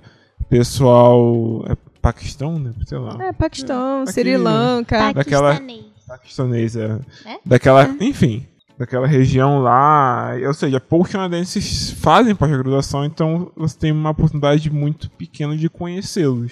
[0.58, 1.66] pessoal...
[1.68, 2.74] É Paquistão, né?
[2.86, 3.18] Sei lá.
[3.24, 5.14] É, Paquistão, Aqui- Sri Lanka.
[5.14, 5.86] Daquela- Paquistanês.
[6.06, 7.00] Paquistanês, é.
[7.26, 7.40] É?
[7.46, 7.88] Daquela...
[8.02, 8.46] Enfim,
[8.78, 10.32] daquela região lá.
[10.46, 16.52] Ou seja, poucos canadenses fazem pós-graduação, então você tem uma oportunidade muito pequena de conhecê-los.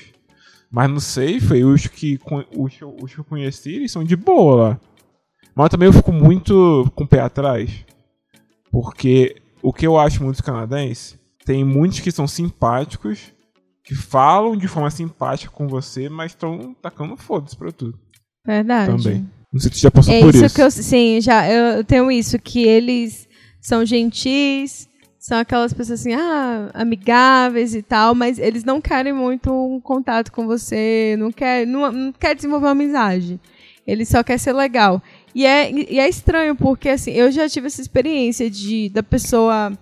[0.71, 4.05] Mas no Safe, os que, con- os, que eu- os que eu conheci, eles são
[4.05, 4.79] de boa lá.
[5.53, 7.69] Mas também eu fico muito com o pé atrás.
[8.71, 13.33] Porque o que eu acho muito canadense, tem muitos que são simpáticos,
[13.83, 17.97] que falam de forma simpática com você, mas estão tacando foda-se pra tudo.
[18.45, 19.03] Verdade.
[19.03, 19.29] Também.
[19.51, 20.55] Não sei se tu já passou É por isso, isso.
[20.55, 20.71] que eu.
[20.71, 23.27] Sim, já eu tenho isso, que eles
[23.59, 24.87] são gentis,
[25.19, 30.31] são aquelas pessoas assim, ah, amigáveis e tal, mas eles não querem muito um contato
[30.31, 33.39] com você, não quer, não, não quer desenvolver uma amizade.
[33.85, 35.01] Ele só quer ser legal.
[35.35, 39.73] E é, e é estranho, porque assim, eu já tive essa experiência de da pessoa.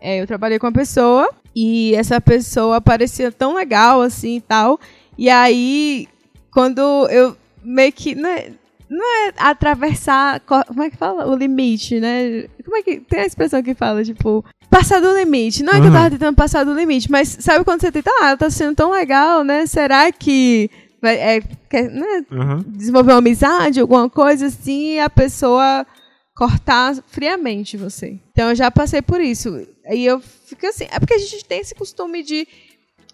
[0.00, 4.78] é, eu trabalhei com uma pessoa e essa pessoa parecia tão legal assim e tal.
[5.16, 6.06] E aí,
[6.52, 7.34] quando eu
[7.64, 8.14] meio que.
[8.14, 8.50] Não é,
[8.90, 10.40] não é atravessar.
[10.40, 11.26] co- Como é que fala?
[11.26, 12.46] O limite, né?
[12.62, 13.00] Como é que.
[13.00, 14.44] Tem a expressão que fala, tipo.
[14.68, 15.62] Passar do limite.
[15.62, 15.92] Não é que eu Uhum.
[15.92, 18.10] tava tentando passar do limite, mas sabe quando você tenta.
[18.20, 19.64] Ah, ela tá sendo tão legal, né?
[19.64, 20.68] Será que.
[21.00, 21.40] Vai, é,
[21.70, 22.24] quer, né?
[22.32, 22.64] Aham.
[22.66, 25.86] desenvolver uma amizade, alguma coisa assim, e a pessoa
[26.34, 28.18] cortar friamente você.
[28.32, 29.66] Então eu já passei por isso.
[29.86, 32.46] Aí eu fico assim, é porque a gente tem esse costume de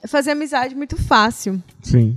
[0.09, 1.63] fazer amizade muito fácil.
[1.83, 2.17] Sim.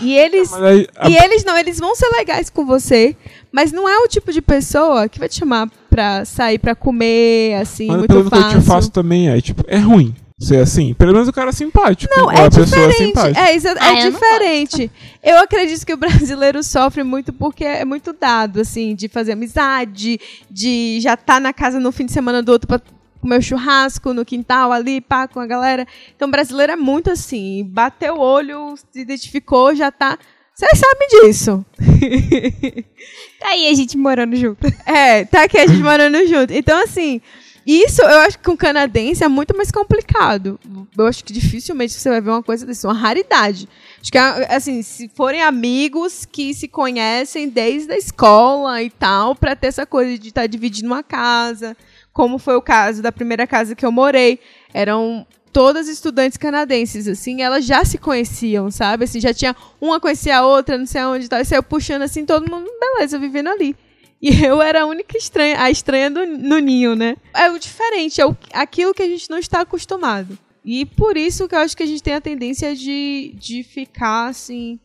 [0.00, 3.14] E eles Mas aí, a- e eles não, eles vão ser legais com você,
[3.52, 7.56] mas não é o tipo de pessoa que vai te chamar pra sair pra comer
[7.60, 8.60] assim, mas muito pergunta que eu fácil.
[8.60, 10.14] te faço também é, tipo, é ruim.
[10.40, 10.92] ser assim.
[10.94, 12.12] Pelo menos o cara é simpático.
[12.16, 12.96] Não, é a pessoa é diferente.
[12.96, 13.38] simpática.
[13.38, 14.90] É, Ah, é eu não diferente.
[15.22, 15.96] Eu acredito que o
[16.36, 20.18] brasileiro sofre muito porque é muito dado, assim, de fazer amizade,
[20.50, 22.80] de já estar na casa no fim de semana do outro pra
[23.22, 25.86] o churrasco no quintal ali, pá, com a galera.
[26.14, 27.64] Então, brasileiro é muito assim.
[27.64, 30.18] Bateu o olho, se identificou, já tá.
[30.54, 31.64] Vocês sabem disso.
[33.40, 34.64] Tá aí a gente morando junto.
[34.86, 36.52] É, tá aqui a gente morando junto.
[36.52, 37.20] Então, assim,
[37.66, 40.58] isso eu acho que com canadense é muito mais complicado.
[40.96, 43.68] Eu acho que dificilmente você vai ver uma coisa dessa, uma raridade.
[44.00, 49.54] Acho que, assim, se forem amigos que se conhecem desde a escola e tal, pra
[49.56, 51.76] ter essa coisa de estar dividindo uma casa,
[52.12, 54.38] como foi o caso da primeira casa que eu morei.
[54.72, 59.04] Eram todas estudantes canadenses, assim, elas já se conheciam, sabe?
[59.04, 62.24] Assim, já tinha uma conhecia a outra, não sei aonde tal, e saiu puxando assim,
[62.24, 63.76] todo mundo, beleza, vivendo ali.
[64.20, 67.16] E eu era a única estranha, a estranha do, no ninho, né?
[67.34, 70.38] É o diferente, é o, aquilo que a gente não está acostumado.
[70.64, 74.28] E por isso que eu acho que a gente tem a tendência de, de ficar,
[74.28, 74.78] assim,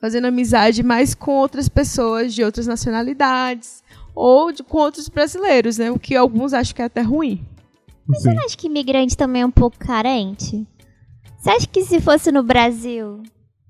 [0.00, 3.82] fazendo amizade mais com outras pessoas de outras nacionalidades
[4.14, 5.90] ou de- com outros brasileiros, né?
[5.90, 7.44] O que alguns acham que é até ruim.
[8.16, 8.36] Sim.
[8.44, 10.66] Acho que imigrante também é um pouco carente.
[11.38, 13.22] Você acha que se fosse no Brasil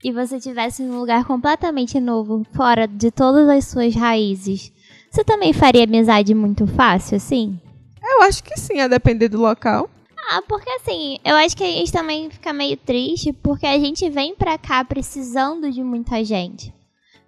[0.03, 4.73] e você tivesse num lugar completamente novo, fora de todas as suas raízes,
[5.11, 7.59] você também faria amizade muito fácil, assim?
[8.03, 9.89] Eu acho que sim, a depender do local.
[10.31, 14.09] Ah, porque assim, eu acho que a gente também fica meio triste porque a gente
[14.11, 16.73] vem pra cá precisando de muita gente.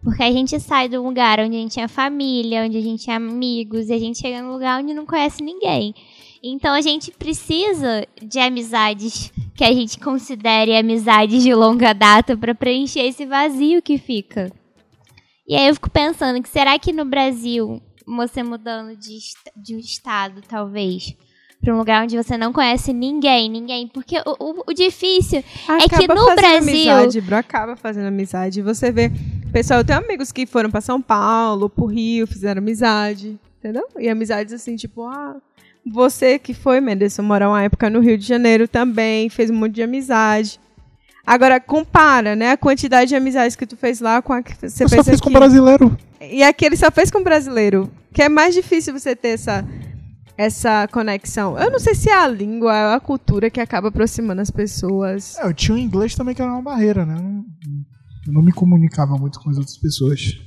[0.07, 3.03] Porque a gente sai de um lugar onde a gente tinha família, onde a gente
[3.03, 5.93] tinha amigos, e a gente chega num lugar onde não conhece ninguém.
[6.41, 12.55] Então a gente precisa de amizades que a gente considere amizades de longa data pra
[12.55, 14.53] preencher esse vazio que fica.
[15.49, 19.19] E aí eu fico pensando que será que no Brasil, você mudando de,
[19.57, 21.17] de um estado, talvez,
[21.61, 23.89] pra um lugar onde você não conhece ninguém, ninguém.
[23.89, 25.39] Porque o, o- o difícil
[25.69, 28.63] É que Acaba no fazendo Brasil- Amizade, bro, acaba fazendo amizade.
[28.63, 29.11] Você vê.
[29.57, 33.41] Pessoal, eu tenho amigos que foram pra São Paulo, pro Rio, fizeram amizade.
[33.59, 33.89] Entendeu?
[33.99, 35.35] E amizades assim, tipo, ah.
[35.91, 39.73] Você que foi, Menderson, morar uma época no Rio de Janeiro também, fez um monte
[39.77, 40.61] de amizade.
[41.27, 42.51] Agora, compara, né?
[42.51, 45.11] A quantidade de amizades que tu fez lá com a que você Eu fez só
[45.11, 45.39] fiz com aqui.
[45.39, 45.97] brasileiro.
[46.21, 47.91] E aqui ele só fez com brasileiro.
[48.13, 49.67] Que é mais difícil você ter essa,
[50.37, 51.59] essa conexão.
[51.59, 55.39] Eu não sei se é a língua, é a cultura que acaba aproximando as pessoas.
[55.39, 57.17] É, eu tinha o inglês também que era uma barreira, né?
[58.27, 60.39] Eu não, me comunicava muito com as outras pessoas.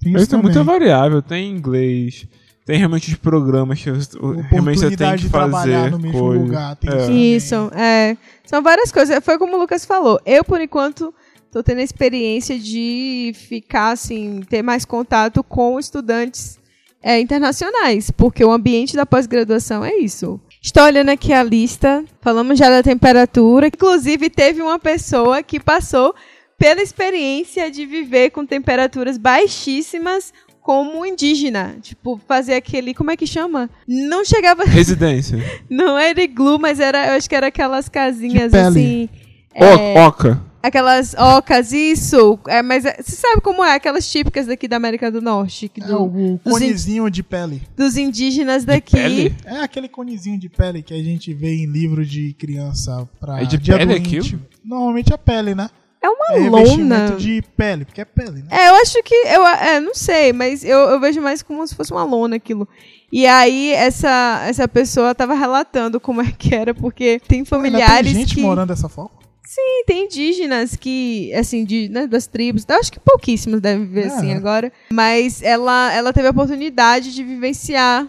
[0.00, 1.20] Tem Mas isso tem muita variável.
[1.22, 2.26] Tem inglês,
[2.64, 4.18] tem realmente os programas que você-
[4.50, 6.44] realmente você tem que de trabalhar fazer no mesmo coisa.
[6.44, 6.76] lugar.
[6.76, 6.96] Tem É.
[7.02, 7.10] isso.
[7.12, 8.16] Isso, é.
[8.44, 9.18] São várias coisas.
[9.24, 10.18] Foi como o Lucas falou.
[10.24, 11.12] Eu, por enquanto,
[11.52, 16.58] tô tendo a experiência de ficar, assim, ter mais contato com estudantes
[17.02, 20.38] é, internacionais, porque o ambiente da pós-graduação é isso.
[20.62, 23.68] Estou olhando aqui a lista, falamos já da temperatura.
[23.68, 26.14] Inclusive, teve uma pessoa que passou
[26.60, 31.76] pela experiência de viver com temperaturas baixíssimas como indígena.
[31.80, 32.92] Tipo, fazer aquele.
[32.94, 33.68] Como é que chama?
[33.88, 34.62] Não chegava.
[34.68, 35.38] Residência.
[35.70, 38.66] Não era iglu, mas era, eu acho que era aquelas casinhas De pele.
[38.68, 39.08] assim.
[39.56, 40.40] O- é, Oca.
[40.62, 42.38] aquelas ocas, isso.
[42.46, 43.74] É, mas é, você sabe como é?
[43.74, 47.22] Aquelas típicas daqui da América do Norte, que É do- o, o in- conezinho de
[47.22, 47.62] pele.
[47.76, 48.92] dos indígenas daqui.
[48.96, 49.34] Pele?
[49.46, 53.44] É aquele conezinho de pele que a gente vê em livro de criança pra É
[53.46, 54.38] de dia pele aquilo?
[54.62, 55.68] Normalmente é pele, né?
[56.02, 57.10] É uma É lona.
[57.18, 58.48] de pele, porque é pele, né?
[58.50, 59.14] É, eu acho que.
[59.14, 62.66] Eu é, não sei, mas eu, eu vejo mais como se fosse uma lona aquilo.
[63.12, 68.20] E aí, essa, essa pessoa tava relatando como é que era, porque tem familiares tem
[68.22, 68.40] gente que.
[68.40, 69.10] morando dessa forma.
[69.44, 74.04] Sim, tem indígenas que, assim, de, né, das tribos, eu acho que pouquíssimos devem viver
[74.04, 74.06] É.
[74.06, 78.06] assim agora, mas ela, ela teve a oportunidade de vivenciar,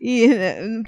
[0.00, 0.28] e,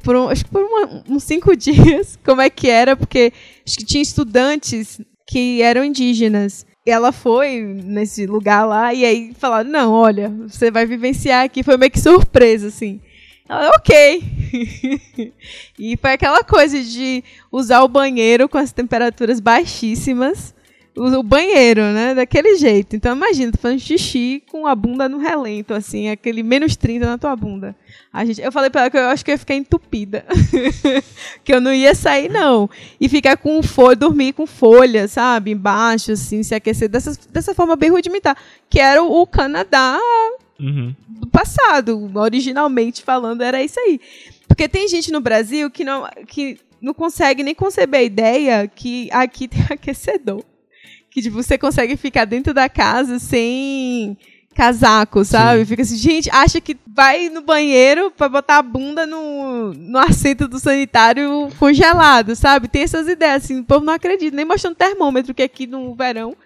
[0.02, 3.32] por um- acho que por uma- uns cinco dias, como é que era, porque
[3.64, 5.00] acho que tinha estudantes
[5.32, 6.66] que eram indígenas.
[6.84, 11.62] E ela foi nesse lugar lá e aí falaram, não, olha, você vai vivenciar aqui,
[11.62, 13.00] foi meio que surpresa, assim.
[13.48, 14.22] Ela, ok.
[15.78, 20.54] e foi aquela coisa de usar o banheiro com as temperaturas baixíssimas.
[20.94, 22.14] O, banheiro, né?
[22.14, 22.94] Daquele jeito.
[22.94, 27.16] Então imagina, tu fazendo xixi com a bunda no relento, assim, aquele menos 30 na
[27.16, 27.74] tua bunda.
[28.12, 30.26] A gente, eu falei pra ela que eu acho que eu ia ficar entupida.
[31.42, 32.68] que eu não ia sair, não.
[33.00, 35.52] E ficar com folha, dormir com folha, sabe?
[35.52, 38.36] Embaixo, assim, se aquecer dessa, dessa forma bem rudimentar.
[38.68, 39.98] Que era o, o Canadá
[40.60, 40.94] Uhum.
[41.08, 44.00] do passado, originalmente falando, era isso aí.
[44.46, 49.08] Porque tem gente no Brasil que não, que não consegue nem conceber a ideia que
[49.10, 50.44] aqui tem aquecedor.
[51.10, 54.16] Que tipo, você consegue ficar dentro da casa sem
[54.54, 55.64] casaco, sabe?
[55.64, 60.46] Fica assim, gente, acha que vai no banheiro pra botar a bunda no, no assento
[60.46, 62.68] do sanitário congelado, sabe?
[62.68, 66.36] Tem essas ideias, assim, o povo não acredita, nem mostrando termômetro, que aqui no verão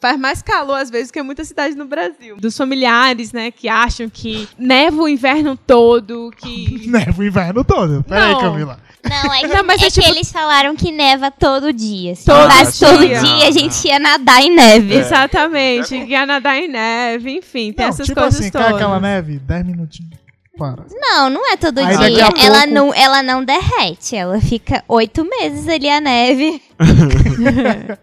[0.00, 2.36] faz mais calor às vezes que muita cidade no Brasil.
[2.36, 6.88] Dos familiares, né, que acham que neva o inverno todo, que...
[6.90, 8.02] Neva o inverno todo.
[8.02, 8.40] Pera aí, Não.
[8.40, 8.80] Camila.
[9.08, 12.14] Não, é que, Não, mas é é tipo- que eles falaram que neva todo dia.
[12.14, 13.20] Se Todo nevasse todo dia.
[13.20, 14.94] dia, a gente ia nadar em neve.
[14.94, 18.76] Exatamente, que ia nadar em neve, enfim, tem Não, essas tipo coisas assim, cai todas.
[18.76, 20.12] aquela neve, 10 minutinhos.
[20.58, 20.84] Para.
[20.94, 22.26] Não, não é todo Aí dia.
[22.26, 24.14] a Ela, pouco- não, ela não derrete.
[24.14, 26.60] Ela fica oito meses ali a neve.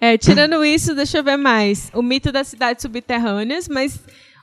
[0.00, 1.90] É, tirando isso, deixa eu ver mais.
[1.92, 3.98] O mito das cidades subterrâneas, mas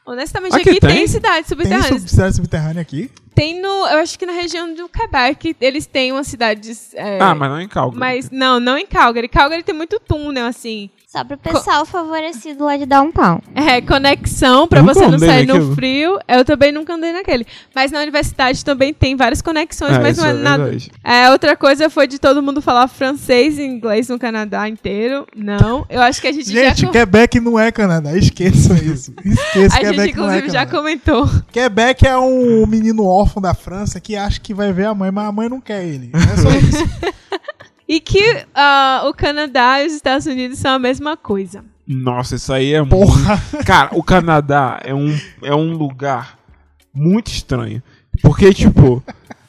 [0.06, 0.96] honestamente Aqui aqui, tem?
[0.98, 1.08] tem?
[1.08, 2.02] cidades Tem subterrâneas.
[2.02, 3.10] sub cidade subterrânea aqui?
[3.36, 6.94] Tem no, eu acho que na região do Quebec, eles têm umas cidades.
[6.96, 8.00] é, Ah, mas não em Calgary.
[8.00, 9.28] mas não, não em Calgary.
[9.28, 10.90] Calgary tem muito túnel, assim.
[11.06, 13.40] Só pro pessoal favorecido lá de downtown.
[13.56, 16.20] É, conexão pra Nunca você não sair no frio.
[16.28, 17.46] Eu também nunca andei naquele.
[17.74, 20.78] Mas na universidade também tem várias conexões, É, mas não é, é nada.
[21.02, 25.26] É, outra coisa foi de todo mundo falar francês e inglês no Canadá inteiro.
[25.34, 25.86] Não.
[25.90, 26.90] Eu acho que a gente, Gente, já.
[26.92, 28.18] Quebec não é Canadá.
[28.18, 29.14] Esqueçam isso.
[29.24, 30.78] Esqueça, A gente, Quebec não é inclusive, já Canadá.
[30.78, 31.30] comentou.
[31.50, 35.28] Quebec é um menino órfão da França que acha que vai ver a mãe, mas
[35.28, 36.12] a mãe não quer ele.
[36.14, 37.16] É só isso.
[37.88, 41.64] E que ah, o Canadá e os Estados Unidos são a mesma coisa.
[41.88, 42.96] Nossa, isso aí é muito.
[42.96, 43.40] Porra.
[43.64, 46.40] Cara, o Canadá é um, é um lugar
[46.92, 47.84] muito estranho.
[48.22, 49.04] Porque, tipo,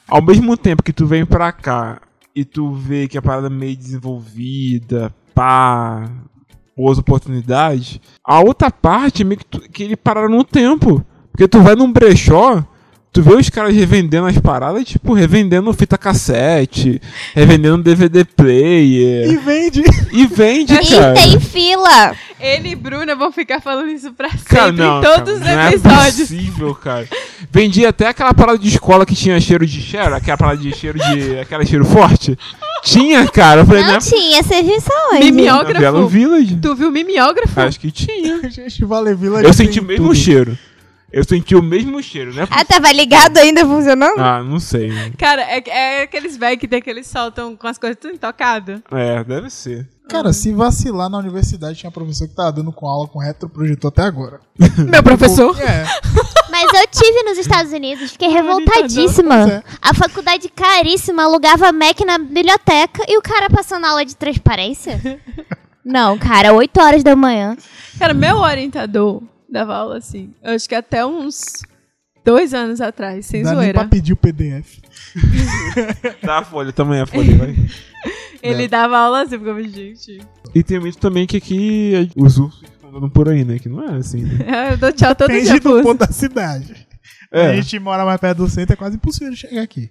[0.07, 1.99] ao mesmo tempo que tu vem pra cá
[2.35, 6.05] e tu vê que a parada é meio desenvolvida, pá,
[6.75, 11.03] boas oportunidades, a outra parte é meio que, tu, que ele para no tempo.
[11.31, 12.63] Porque tu vai num brechó,
[13.17, 17.01] tu vê os caras revendendo as paradas, tipo, revendendo fita cassete,
[17.33, 19.31] revendendo DVD player.
[19.31, 19.83] E vende.
[20.11, 21.13] E vende, E cara.
[21.15, 22.15] tem fila!
[22.39, 25.81] Ele e Bruna vão ficar falando isso pra sempre Cara, não, em todos cara, os
[25.83, 26.31] não episódios.
[26.31, 27.07] é possível, cara.
[27.51, 30.99] Vendia até aquela parada de escola que tinha cheiro de cheiro, aquela parada de cheiro
[30.99, 31.39] de.
[31.39, 32.37] aquela cheiro forte.
[32.83, 33.61] Tinha, cara.
[33.61, 33.99] Eu falei, Não né?
[33.99, 35.25] tinha, você viu isso aonde?
[35.31, 35.73] Mimeógrafo.
[35.73, 36.55] Na Belo Village.
[36.61, 37.59] Tu viu mimeógrafo?
[37.59, 38.47] Acho que tinha.
[38.51, 40.55] Gente, Vale Vila Eu senti o mesmo cheiro.
[41.11, 42.45] Eu senti o mesmo cheiro, né?
[42.51, 44.19] Ah, tava ligado ainda funcionando?
[44.19, 44.91] Ah, não sei.
[45.17, 48.83] Cara, é, é aqueles velhos que tem que eles soltam com as coisas tudo intocado.
[48.91, 49.87] É, deve ser.
[50.09, 54.03] Cara, se vacilar na universidade, tinha professor que tava dando com aula com retroprojetor até
[54.03, 54.39] agora.
[54.77, 55.57] Meu professor.
[55.61, 55.85] É.
[56.49, 59.49] Mas eu tive nos Estados Unidos, fiquei Pois revoltadíssima.
[59.49, 59.63] é.
[59.81, 65.21] A faculdade caríssima alugava Mac na biblioteca e o cara passando aula de transparência?
[65.83, 67.55] Não, cara, 8 horas da manhã.
[67.97, 70.33] Cara, meu orientador dava aula assim.
[70.43, 71.61] Eu acho que até uns
[72.25, 73.87] dois anos atrás, sem Dá nem pra zoeira.
[73.89, 74.79] pedir o PDF.
[76.23, 77.55] Dá a folha, também a folha, vai.
[78.41, 80.19] Ele dava aula assim, ficava, gente.
[80.53, 83.57] E tem muito também que aqui os ursos estão andando por aí, né?
[83.59, 84.21] Que não é assim.
[84.23, 84.45] Né?
[84.73, 86.87] Eu dou tchau todo Depende dia do pro ponto da cidade.
[87.31, 87.55] A É.
[87.55, 89.89] gente mora mais perto do centro, é quase impossível de chegar aqui.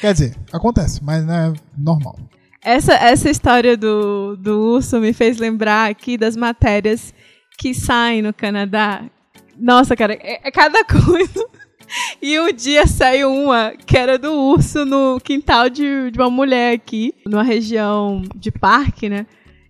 [0.00, 2.18] Quer dizer, acontece, mas não é normal.
[2.62, 7.14] Essa, essa história do, do urso me fez lembrar aqui das matérias
[7.58, 9.02] que saem no Canadá.
[9.58, 11.46] Nossa, cara, é, é cada coisa.
[12.20, 16.72] E um dia saiu uma que era do urso no quintal de, de uma mulher
[16.74, 19.26] aqui, numa região de parque, né?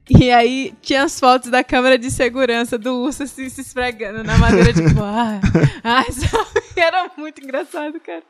[0.09, 4.37] E aí tinha as fotos da câmera de segurança do urso assim, se esfregando na
[4.37, 5.41] madeira, tipo, ah,
[5.83, 6.63] ah, sabe?
[6.77, 8.23] Era muito engraçado, cara.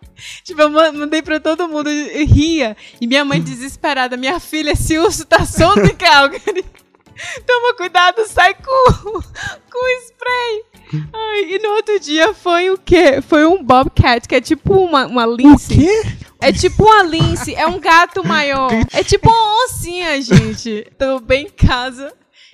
[0.45, 2.77] Tipo, eu ma- mandei pra todo mundo e ria.
[3.01, 6.65] E minha mãe desesperada, minha filha, esse urso tá solto em Calgary.
[7.47, 10.65] Toma cuidado, sai com, com spray.
[11.13, 13.21] Ai, e no outro dia foi o quê?
[13.23, 15.73] Foi um Bobcat, que é tipo uma, uma lince.
[15.75, 16.03] O quê?
[16.41, 18.71] É tipo uma lince, é um gato maior.
[18.93, 20.87] É tipo uma oncinha, gente.
[20.99, 22.13] Tô bem em casa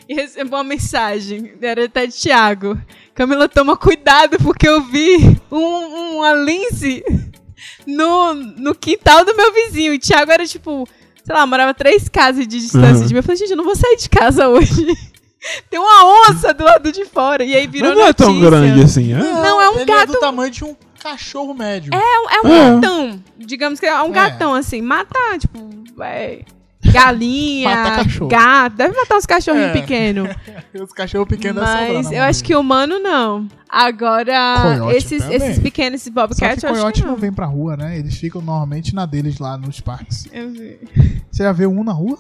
[0.09, 1.55] e recebo uma mensagem.
[1.61, 2.81] Era até de Thiago.
[3.15, 7.05] Camila, toma cuidado, porque eu vi um- uma lince
[7.87, 9.93] no, no quintal do meu vizinho.
[9.93, 10.89] E Thiago era tipo,
[11.31, 13.07] sei lá, morava três casas de distância Uhum.
[13.07, 13.19] de mim.
[13.19, 14.85] Eu falei, gente, eu não vou sair de casa hoje.
[15.71, 17.45] Tem uma onça do lado de fora.
[17.45, 19.19] E aí virou Mas não é tão grande assim, é?
[19.19, 21.95] Não, é um ele gato- É do tamanho de um cachorro médio.
[21.95, 22.75] É um, é um É.
[22.81, 23.25] gatão.
[23.39, 24.11] Digamos que é um É.
[24.11, 24.83] gatão, assim.
[24.83, 25.59] Matar, tipo,
[26.03, 26.41] é,
[26.93, 27.95] galinha,
[28.29, 28.77] gato.
[28.77, 29.73] Deve matar os cachorrinhos É.
[29.73, 30.29] pequenos.
[30.81, 33.49] Os cachorros pequenos sobrar Mas eu acho que humano não.
[33.69, 35.37] Agora, Coiote esses, também.
[35.37, 37.21] esses pequenos, esses Só bobcat, que eu acho coiote que não não.
[37.21, 37.99] vem pra rua, né?
[37.99, 40.27] Eles ficam normalmente na deles lá nos parques.
[40.33, 40.79] Eu vi.
[41.31, 42.19] Você já viu um na rua?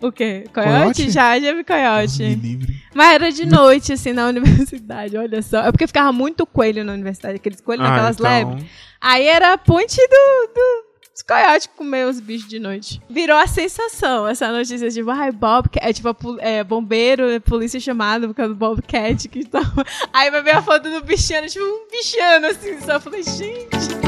[0.00, 0.44] O quê?
[0.52, 0.72] Coiote?
[0.80, 1.10] Coiote?
[1.10, 2.34] Já, já vi Deus me coiote.
[2.34, 2.74] livre.
[2.94, 5.60] Mas era de noite, assim, na universidade, olha só.
[5.64, 8.64] É porque ficava muito coelho na universidade, aqueles coelhos Ah, naquelas então- leves.
[9.00, 10.85] Aí era a ponte do, do,
[11.16, 13.00] os coiotes comer os bichos de noite.
[13.08, 18.28] Virou a sensação, essa notícia, tipo, ai, Bobcat, é tipo, é, bombeiro, é, polícia chamada
[18.28, 19.82] por causa do Bobcat, que tava...
[20.12, 24.05] Aí vai ver a foto do bichano, tipo, um bichano, assim, só falei, gente...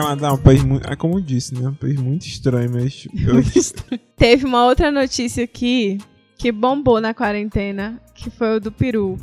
[0.00, 0.90] Canadá é um país muito.
[0.90, 1.68] É como eu disse, né?
[1.68, 3.06] Um país muito estranho, mas.
[3.16, 5.98] eu- Teve uma outra notícia aqui
[6.38, 9.18] que bombou na quarentena, que foi o do peru.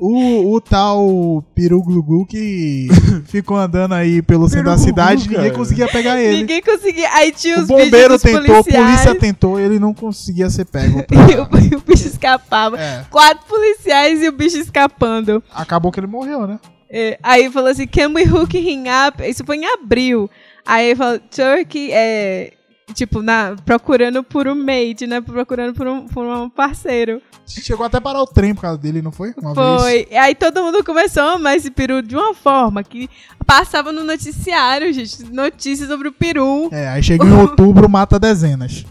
[0.00, 2.86] O, o tal Peru Glugu que
[3.26, 6.36] ficou andando aí pelo centro da cidade Glugu, ninguém conseguia pegar ele.
[6.38, 7.08] Ninguém conseguia.
[7.14, 10.48] Aí tinha O os vídeos bombeiro dos tentou, a policiais, polícia tentou, ele não conseguia
[10.50, 11.00] ser pego.
[11.00, 12.78] e, o, e o bicho escapava.
[12.80, 15.42] É, Quatro policiais e o bicho escapando.
[15.52, 16.60] acabou que ele morreu, né?
[16.90, 19.22] É, aí falou assim, can we hook him up?
[19.22, 20.30] Isso foi em abril.
[20.64, 22.52] Aí ele falou, Turkey, é...
[22.94, 25.20] Tipo, na, procurando por um mate, né?
[25.20, 27.20] Procurando por um, por um parceiro.
[27.46, 29.34] Chegou até a parar o trem por causa dele, não foi?
[29.36, 29.82] Uma vez.
[29.82, 30.16] Foi.
[30.16, 33.10] Aí todo mundo começou a amar esse peru de uma forma que
[33.46, 35.22] passava no noticiário, gente.
[35.24, 36.70] Notícias sobre o peru.
[36.72, 38.86] É, aí chega em outubro, mata dezenas.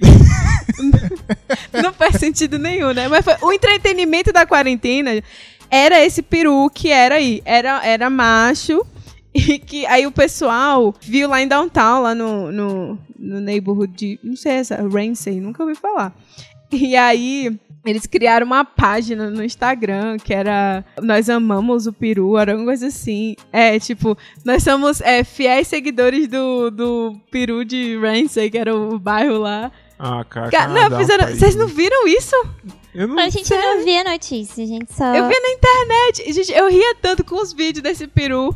[1.82, 3.08] Não faz sentido nenhum, né?
[3.08, 5.10] Mas foi, o entretenimento da quarentena
[5.70, 7.42] era esse peru que era aí.
[7.44, 8.84] Era, era macho.
[9.34, 14.18] E que aí o pessoal viu lá em downtown, lá no, no, no neighborhood de.
[14.22, 16.14] Não sei essa, Ramsey, nunca ouvi falar.
[16.72, 17.56] E aí.
[17.86, 22.88] Eles criaram uma página no Instagram que era Nós amamos o peru, era uma coisa
[22.88, 23.34] assim.
[23.50, 28.98] É, tipo, nós somos é, fiéis seguidores do, do peru de Ramsey, que era o
[28.98, 29.72] bairro lá.
[29.98, 30.50] Ah, cara.
[30.50, 31.28] Ca- é Não, fizeram.
[31.28, 32.34] Vocês não viram isso?
[32.94, 33.18] Eu não.
[33.18, 35.14] A gente não via notícia, a gente só.
[35.14, 36.22] Eu vi na internet.
[36.28, 38.54] E, Gente, eu ria tanto com os vídeos desse peru.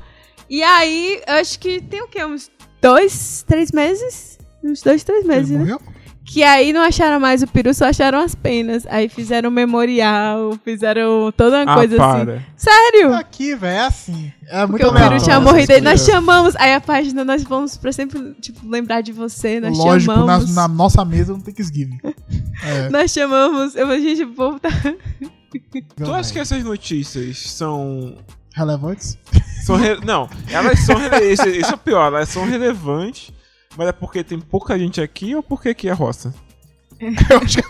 [0.49, 2.25] E aí, eu acho que tem o quê?
[2.25, 4.39] Uns dois, três meses?
[4.63, 5.65] Uns dois, três meses, Ele né?
[5.65, 5.81] morreu?
[6.25, 8.87] Que aí não acharam mais o peru, só acharam as penas.
[8.89, 12.25] Aí fizeram um memorial, fizeram toda uma Ah, coisa assim.
[12.25, 12.43] para.
[12.57, 13.15] Sério?
[13.15, 14.33] Aqui, velho, é assim.
[14.49, 15.81] É muito Porque o peru tinha Nossa, morrido aí.
[15.81, 16.55] Nós chamamos.
[16.57, 19.59] Aí a página, nós vamos pra sempre, tipo, lembrar de você.
[19.61, 20.55] Nós Lógico, na, chamamos.
[20.55, 21.99] na nossa mesa não tem Thanksgiving.
[22.65, 22.89] É.
[22.91, 23.75] Nós chamamos.
[23.75, 24.69] Eu falei, gente, o povo tá.
[25.97, 28.17] Tu acha que essas notícias são.
[28.55, 29.19] Relevantes?
[29.65, 30.97] são re- Não, elas são.
[30.97, 33.33] rele- Isso, isso é o pior, elas são relevantes,
[33.77, 36.35] mas é porque tem pouca gente aqui ou porque aqui é roça?
[37.01, 37.63] Eu acho que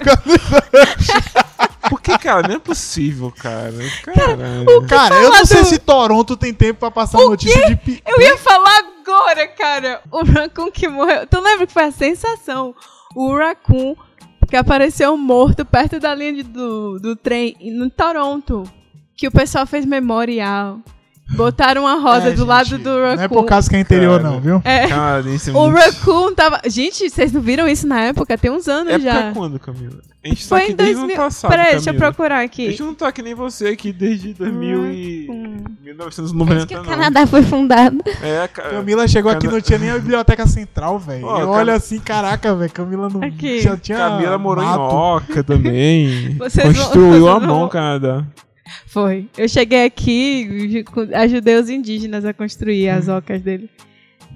[1.89, 3.73] Porque, cara, não é possível, cara.
[4.05, 4.87] Caralho.
[4.87, 8.03] Cara, eu não sei do- se Toronto tem tempo pra passar notícia de pi...
[8.07, 10.03] Eu ia falar agora, cara.
[10.11, 11.27] O Raccoon que morreu.
[11.27, 12.75] Tu lembra que foi a sensação?
[13.15, 13.95] O Raccoon
[14.49, 18.65] que apareceu morto perto da linha de- do, do trem no Toronto.
[19.17, 20.79] Que o pessoal fez memorial.
[21.35, 23.29] Botaram uma rosa É, do lado gente, do Não é Raccoon.
[23.37, 24.33] por causa que é interior, Cara.
[24.35, 24.61] não, viu?
[24.65, 24.87] É.
[24.89, 25.77] Cara, isso é O muito...
[25.79, 26.61] Raccoon tava.
[26.67, 28.37] Gente, vocês não viram isso na época?
[28.37, 29.13] Tem uns anos É já.
[29.15, 29.99] pra quando, Camila?
[30.25, 31.17] A gente tá Foi aqui em desde o 2000.
[31.17, 32.71] ano passado, Peraí, deixa eu procurar A aqui.
[32.71, 35.27] gente não tá que nem você aqui desde 2000 e...
[35.29, 35.57] Hum.
[35.83, 36.85] 1990, Desde que o não.
[36.85, 37.99] Canadá foi fundado.
[38.23, 41.27] É, ca- Camila chegou aqui Cana- não tinha nem a biblioteca central, velho.
[41.27, 42.71] Cam- olho assim, caraca, velho.
[42.71, 43.61] Camila não Aqui.
[43.61, 43.99] já tinha.
[43.99, 44.79] Camila morou mato.
[44.81, 46.35] em Oca também.
[46.39, 48.25] Vocês vão- Construiu vocês a vão- mão, Canadá.
[48.87, 49.29] Foi.
[49.37, 53.17] Eu cheguei aqui, ju- ajudei os indígenas a construir as Hum.
[53.17, 53.69] ocas dele.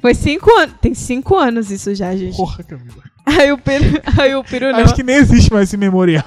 [0.02, 0.74] Foi cinco anos.
[0.80, 2.36] Tem cinco anos isso já, gente.
[2.36, 3.02] Porra, Camila.
[3.24, 3.84] Aí o peru,
[4.20, 4.80] aí o peru não.
[4.80, 6.24] Acho que nem existe mais esse memorial.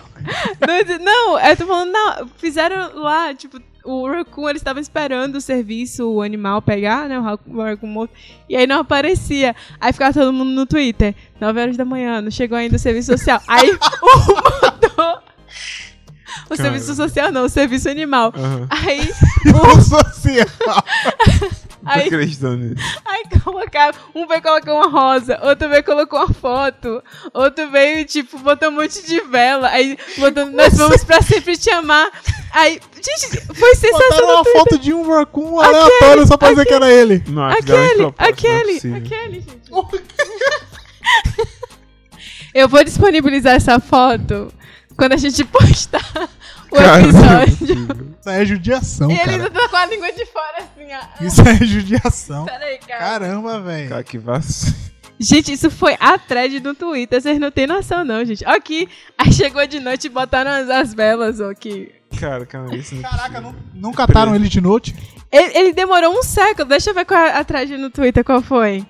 [0.60, 5.42] Não, não, eu tô falando, não, fizeram lá, tipo, o Raccoon, eles estavam esperando o
[5.42, 7.22] serviço, o animal pegar, né, o
[7.62, 8.14] Raccoon, morto,
[8.50, 9.56] e aí não aparecia.
[9.80, 13.12] Aí ficava todo mundo no Twitter, 9 horas da manhã, não chegou ainda o serviço
[13.18, 13.42] social.
[13.48, 13.78] Aí o
[14.62, 15.22] mandou...
[16.46, 16.62] O Cara.
[16.64, 18.34] serviço social não, o serviço animal.
[18.36, 18.68] Aham.
[18.70, 19.12] Aí,
[19.54, 20.48] O social.
[21.82, 22.84] Não tô Aí- acreditando nisso.
[23.06, 27.02] aí colocaram, um veio colocar uma rosa, outro veio colocou uma foto,
[27.34, 31.70] outro veio, tipo, botou um monte de vela, aí botou, nós vamos pra sempre te
[31.72, 32.08] amar.
[32.52, 36.74] Aí, gente, foi sensação Botaram uma foto de um raccoon aleatório só pra dizer que
[36.74, 37.24] era ele.
[37.28, 39.72] Não, de Aquele, é aquele, aquele, gente.
[42.54, 44.52] Eu vou disponibilizar essa foto
[45.00, 46.30] quando a gente postar
[46.70, 48.16] o Cara, é episódio.
[48.20, 49.32] Isso aí é judiação, E ele cara.
[49.32, 51.26] ainda tá com a língua de fora assim, ó.
[51.26, 52.46] Isso aí é judiação.
[52.46, 53.00] Peraí, cara.
[53.00, 53.90] Caramba, velho.
[53.90, 54.76] Cara, que vacilo.
[55.22, 58.46] Gente, isso foi a thread do Twitter, vocês não têm noção não, gente.
[58.46, 58.88] Ó Aqui,
[59.18, 61.92] aí chegou de noite e botaram as, as velas, ó, aqui.
[62.20, 64.96] Cara, cara, isso não é Caraca, não, não cataram ele de noite?
[65.32, 68.42] Ele, ele demorou um século, deixa eu ver qual é a thread no Twitter, qual
[68.42, 68.86] foi.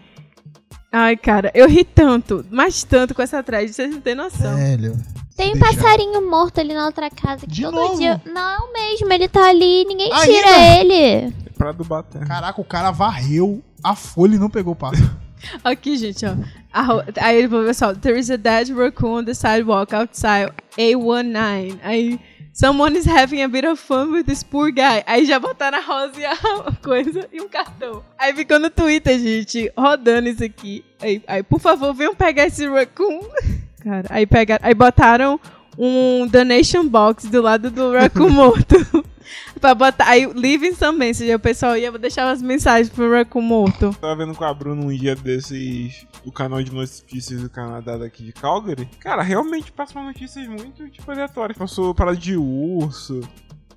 [0.91, 4.55] Ai, cara, eu ri tanto, mas tanto com essa thread, vocês não têm noção.
[4.55, 4.95] Velho.
[5.39, 7.97] Tem um passarinho morto ali na outra casa que De todo novo?
[7.97, 8.21] dia.
[8.25, 10.25] Não mesmo, ele tá ali, ninguém Ainda?
[10.25, 11.33] tira ele.
[11.57, 12.19] Praia do Baté.
[12.25, 15.09] Caraca, o cara varreu a folha e não pegou o pássaro.
[15.63, 16.33] Aqui, gente, ó.
[16.73, 19.95] A ro- Aí ele falou assim, ó, There is a dead raccoon on the sidewalk
[19.95, 21.79] outside A19.
[21.83, 22.19] Aí,
[22.53, 25.01] someone is having a bit of fun with this poor guy.
[25.07, 26.35] Aí já botaram a rosa e a
[26.83, 28.03] coisa e um cartão.
[28.17, 30.83] Aí ficou no Twitter, gente, rodando isso aqui.
[31.01, 33.21] Aí, aí por favor, venham pegar esse raccoon.
[33.89, 35.39] Cara, aí pegaram, aí botaram
[35.77, 38.75] um donation box do lado do raccoon morto.
[39.59, 41.29] pra botar, aí leaving some message.
[41.29, 43.95] Aí o pessoal ia deixar as mensagens pro raccoon morto.
[43.99, 48.23] Tava vendo com a Bruna um dia desses do canal de notícias do Canadá daqui
[48.23, 48.85] de Calgary.
[48.99, 51.57] Cara, realmente passa umas notícias muito tipo aleatórias.
[51.57, 53.21] Passou parada de urso,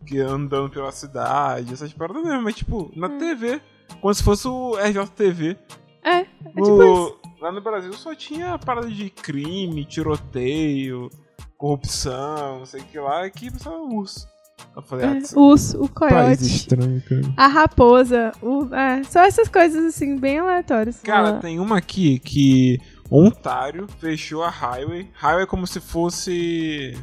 [0.05, 3.61] que andando pela cidade, essas paradas mesmo, mas tipo, na TV.
[4.01, 5.57] Como se fosse o RJTV.
[6.05, 7.19] É, é tipo O- isso.
[7.43, 11.11] Lá no Brasil só tinha parada de crime, tiroteio,
[11.59, 14.29] corrupção, não sei o que lá, aqui só urso.
[14.77, 17.35] Eu falei, ah, É, urso, o país coiote, estranho, cara.
[17.37, 21.01] a raposa, o, é, só essas coisas assim, bem aleatórias.
[21.01, 22.79] Cara, tem uma aqui que
[23.11, 25.11] Ontário fechou a highway.
[25.13, 26.97] Highway é como se fosse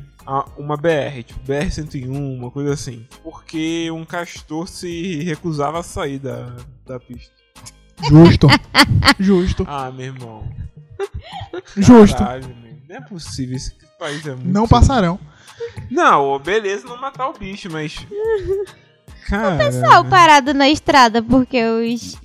[0.57, 3.05] uma BR, tipo BR-101, uma coisa assim.
[3.21, 7.38] Porque um castor se recusava a sair da, da pista.
[8.07, 8.47] Justo.
[9.19, 9.65] Justo.
[9.67, 10.43] Ah, meu irmão.
[11.75, 12.17] Justo.
[12.17, 12.69] Caralho, meu.
[12.89, 14.47] Não é possível, esse país é muito...
[14.47, 15.19] Não passarão.
[15.91, 18.05] Não, beleza não matar o bicho, mas...
[19.27, 19.57] Cara...
[19.57, 22.15] Pessoal parado na estrada porque os,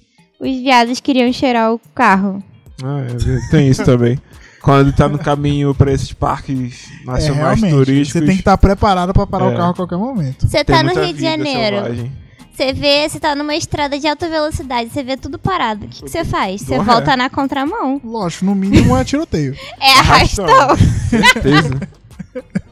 [0.40, 2.42] os viados queriam cheirar o carro.
[2.82, 4.18] Ah, é tem isso também.
[4.62, 7.70] Quando tá no caminho pra esses parques É, nacionais realmente.
[7.70, 8.12] turísticos...
[8.12, 9.54] Você tem que estar preparado pra parar É.
[9.54, 10.46] o carro a qualquer momento.
[10.48, 12.12] Você tá no Rio de Janeiro, selvagem.
[12.56, 15.86] Você vê, você tá numa estrada de alta velocidade, você vê tudo parado.
[15.86, 16.60] O que que você faz?
[16.62, 17.16] Você Dou volta ré.
[17.16, 18.00] na contramão.
[18.04, 19.54] Lógico, no mínimo é tiroteio.
[19.80, 20.46] É arrastão.
[21.10, 21.80] Certeza.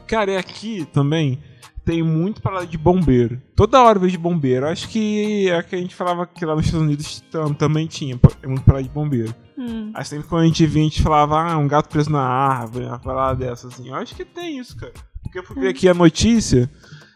[0.07, 1.41] Cara, e aqui também
[1.85, 3.41] tem muito parada de bombeiro.
[3.55, 4.67] Toda hora eu vejo bombeiro.
[4.67, 8.17] Acho que é que a gente falava que lá nos Estados Unidos tam- também tinha
[8.41, 9.33] é muito parada de bombeiro.
[9.57, 9.91] Hum.
[9.93, 12.85] Aí sempre quando a gente via, a gente falava, ah, um gato preso na árvore,
[12.85, 13.89] uma parada dessa, assim.
[13.89, 14.93] Eu acho que tem isso, cara.
[15.21, 16.69] Porque eu fui ver aqui a notícia,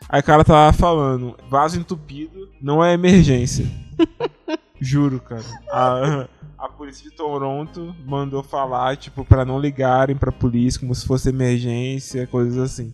[0.09, 3.65] aí o cara tava falando, vaso entupido não é emergência.
[4.79, 5.43] Juro, cara.
[5.71, 6.27] A,
[6.57, 11.29] a polícia de Toronto mandou falar, tipo, pra não ligarem pra polícia como se fosse
[11.29, 12.93] emergência, coisas assim.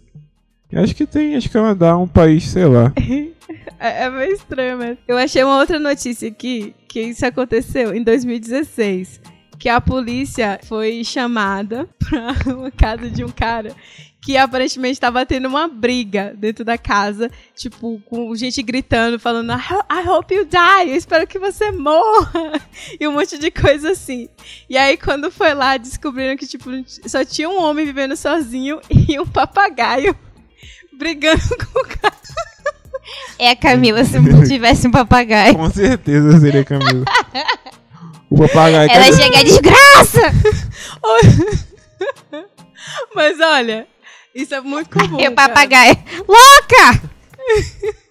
[0.71, 2.91] Eu acho que tem, acho que Canadá é um país, sei lá.
[3.79, 4.97] É, é meio estranho mesmo.
[5.05, 9.19] Eu achei uma outra notícia aqui, que isso aconteceu em 2016.
[9.59, 13.75] Que a polícia foi chamada pra uma casa de um cara
[14.23, 19.55] que aparentemente estava tendo uma briga dentro da casa, tipo, com gente gritando, falando I,
[19.55, 22.61] ho- I hope you die, eu espero que você morra,
[22.97, 24.29] e um monte de coisa assim.
[24.69, 26.69] E aí, quando foi lá, descobriram que, tipo,
[27.05, 30.15] só tinha um homem vivendo sozinho e um papagaio
[30.97, 32.13] brigando com o cara.
[33.37, 35.55] É a Camila se não tivesse um papagaio.
[35.55, 37.03] Com certeza seria Camila.
[38.29, 38.89] O papagaio.
[38.89, 40.21] Ela chega a desgraça!
[43.15, 43.87] Mas olha,
[44.33, 45.19] isso é muito comum.
[45.19, 45.95] E o papagaio.
[46.27, 47.13] Louca!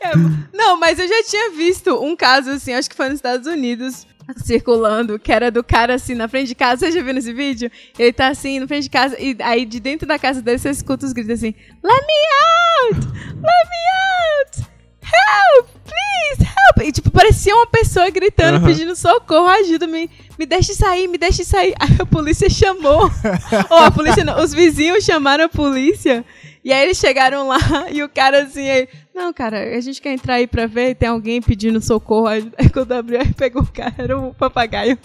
[0.00, 0.12] É,
[0.52, 4.06] não, mas eu já tinha visto um caso assim, acho que foi nos Estados Unidos,
[4.36, 6.86] circulando, que era do cara assim na frente de casa.
[6.86, 7.70] Você já viu nesse vídeo?
[7.98, 10.70] Ele tá assim na frente de casa e aí de dentro da casa dele você
[10.70, 13.06] escuta os gritos assim: Let me out!
[13.34, 14.65] Let me out!
[15.06, 15.68] Help!
[15.84, 16.88] Please, help!
[16.88, 21.44] E tipo, parecia uma pessoa gritando, pedindo socorro, ajuda, me, me deixe sair, me deixe
[21.44, 21.74] sair.
[21.80, 23.10] Aí a polícia chamou.
[23.70, 26.24] Ou a polícia não, os vizinhos chamaram a polícia.
[26.64, 27.58] E aí eles chegaram lá
[27.92, 31.08] e o cara assim, aí, não, cara, a gente quer entrar aí pra ver, tem
[31.08, 32.26] alguém pedindo socorro.
[32.26, 34.98] Aí aí quando abriu, aí pegou o cara, era um papagaio.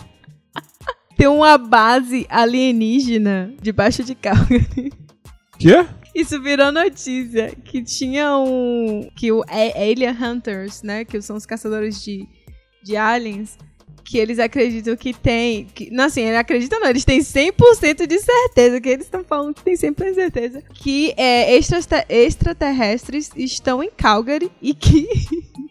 [1.15, 4.91] tem uma base alienígena debaixo de Calgary.
[5.59, 5.85] Quê?
[6.13, 9.09] Isso virou notícia, que tinha um...
[9.15, 12.27] Que o Alien Hunters, né, que são os caçadores de,
[12.83, 13.57] de aliens,
[14.03, 15.65] que eles acreditam que tem...
[15.73, 19.53] Que, não, assim, eles acreditam não, eles têm 100% de certeza, que eles estão falando
[19.53, 25.07] que tem 100% de certeza, que é, extrate- extraterrestres estão em Calgary e que...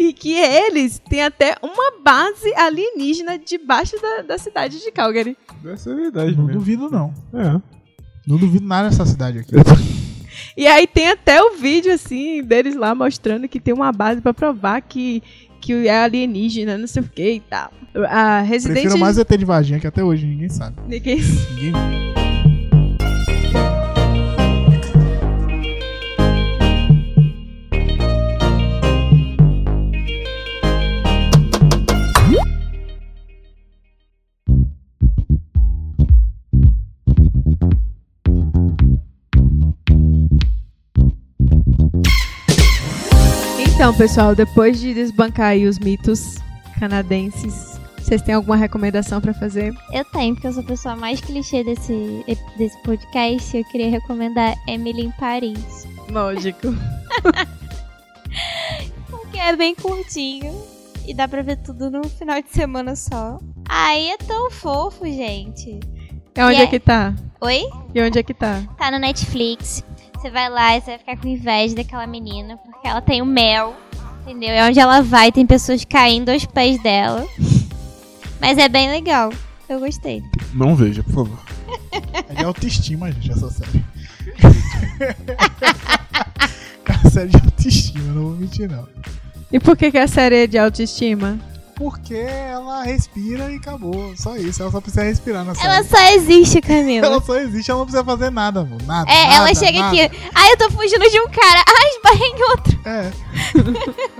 [0.00, 5.36] E que eles têm até uma base alienígena debaixo da, da cidade de Calgary.
[5.62, 6.58] Deve ser verdade Não mesmo.
[6.58, 7.14] duvido, não.
[7.32, 7.79] É.
[8.26, 9.52] Não duvido nada dessa cidade aqui.
[10.56, 14.32] E aí tem até o vídeo, assim, deles lá mostrando que tem uma base pra
[14.34, 15.22] provar que,
[15.60, 17.70] que é alienígena, não sei o que e tal.
[18.08, 20.76] A Resident Prefiro mais ET de Varginha, que até hoje ninguém sabe.
[20.86, 21.72] Ninguém- Ninguém
[43.90, 46.36] Então, pessoal, depois de desbancar aí os mitos
[46.78, 49.74] canadenses, vocês têm alguma recomendação pra fazer?
[49.92, 52.24] Eu tenho, porque eu sou a pessoa mais clichê desse,
[52.56, 53.56] desse podcast.
[53.56, 55.88] Eu queria recomendar Emily em Paris.
[56.08, 56.68] Lógico.
[59.10, 60.54] Porque é bem curtinho.
[61.04, 63.40] E dá pra ver tudo num final de semana só.
[63.68, 65.80] Aí é tão fofo, gente.
[66.36, 67.12] E onde E é é- que tá?
[67.40, 67.64] Oi?
[67.92, 68.62] E onde é que tá?
[68.78, 69.82] Tá no Netflix.
[70.20, 73.24] Você vai lá e você vai ficar com inveja daquela menina, porque ela tem o
[73.24, 73.74] mel,
[74.20, 74.50] entendeu?
[74.50, 77.26] É onde ela vai, tem pessoas caindo aos pés dela.
[78.38, 79.32] Mas é bem legal.
[79.66, 80.22] Eu gostei.
[80.52, 81.38] Não veja, por favor.
[82.28, 83.82] É de autoestima, gente, essa série.
[86.84, 88.86] É uma série de autoestima, não vou mentir, não.
[89.52, 91.38] E por que, que a série é de autoestima?
[91.80, 94.14] Porque ela respira e acabou.
[94.14, 94.60] Só isso.
[94.60, 95.66] Ela só precisa respirar na série.
[95.66, 97.06] Ela só existe, Camila.
[97.06, 98.82] Ela só existe, ela não precisa fazer nada, amor.
[98.82, 99.10] Nada.
[99.10, 99.96] É, ela nada, chega nada.
[99.96, 100.30] aqui.
[100.34, 101.64] Ai, eu tô fugindo de um cara.
[101.66, 102.80] Ai, esbarrei em outro.
[102.84, 103.10] É.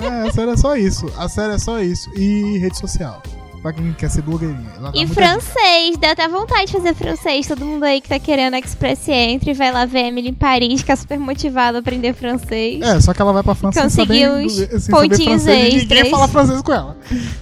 [0.24, 1.12] é, a série é só isso.
[1.18, 2.10] A série é só isso.
[2.16, 3.22] E rede social.
[3.62, 4.72] Pra quem quer ser blogueirinha.
[4.78, 7.46] Ela dá E francês, deu até vontade de fazer francês.
[7.46, 10.90] Todo mundo aí que tá querendo Express Entry vai lá ver Emily em Paris, que
[10.90, 12.80] é super motivado a aprender francês.
[12.80, 15.74] É, só que ela vai pra França sem saber, Conseguiu uns sem saber pontinhos francês
[15.74, 16.10] e ninguém extras.
[16.10, 16.96] fala francês com ela.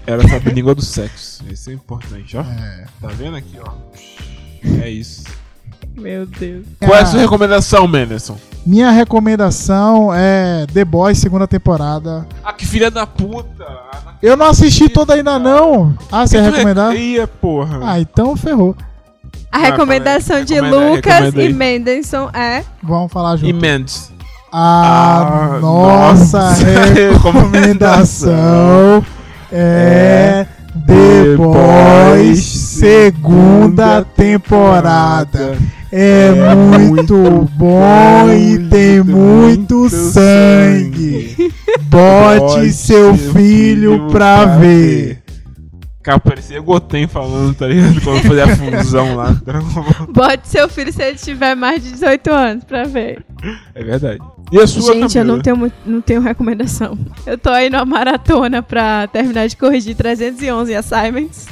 [0.07, 1.45] Ela sabe a língua do sexo.
[1.49, 2.41] Isso é importante, ó.
[2.41, 2.85] É.
[3.01, 3.73] Tá vendo aqui, ó?
[4.83, 5.23] É isso.
[5.99, 6.65] Meu Deus.
[6.81, 8.37] Qual é a Ah, sua recomendação, Menderson?
[8.65, 12.27] Minha recomendação é The Boys, segunda temporada.
[12.45, 13.65] Ah, que filha da puta!
[13.65, 15.97] Ah, Eu não assisti toda ainda, não.
[16.13, 16.95] Ah, você ia recomendar?
[16.95, 17.81] Ia, porra.
[17.83, 18.77] Ah, então ferrou.
[19.51, 20.45] A Vai, recomendação fala aí.
[20.45, 21.51] de Recomenda Lucas recomenda aí.
[21.51, 22.65] e Mendelson é.
[22.83, 23.55] Vamos falar E junto.
[23.57, 24.13] Mendes.
[24.53, 29.05] A Ah, nossa nossa recomendação
[29.53, 30.47] é
[30.87, 35.57] The Boys, segunda temporada.
[35.91, 41.53] É muito bom e tem muito sangue.
[41.83, 45.23] Bote seu filho pra ver.
[46.03, 48.01] Cara, parecia Goten falando, tá ligado?
[48.01, 49.37] Quando fazia a fusão lá.
[49.45, 50.07] Ball.
[50.09, 53.25] Bote seu filho se ele tiver mais de 18 anos pra ver.
[53.75, 54.19] É verdade.
[54.51, 55.37] E a sua, Gente, eu Camila?
[55.37, 56.99] não tenho, não tenho recomendação.
[57.27, 61.47] Eu tô aí numa maratona pra terminar de corrigir 311 assignments,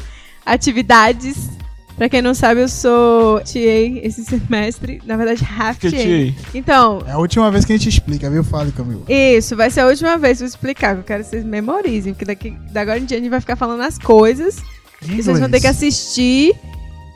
[0.44, 1.50] atividades.
[1.96, 3.58] Pra quem não sabe, eu sou TA
[4.02, 5.00] esse semestre.
[5.06, 5.88] Na verdade, half TA.
[5.90, 6.34] tia?
[6.54, 8.44] Então, É a última vez que a gente explica, viu?
[8.44, 9.04] Fale, Camilo.
[9.08, 12.12] isso, vai ser a última vez que eu explicar, que eu quero que vocês memorizem.
[12.12, 14.58] Porque daqui, da agora em diante a gente vai ficar falando as coisas.
[15.02, 16.54] E vocês vão ter que assistir.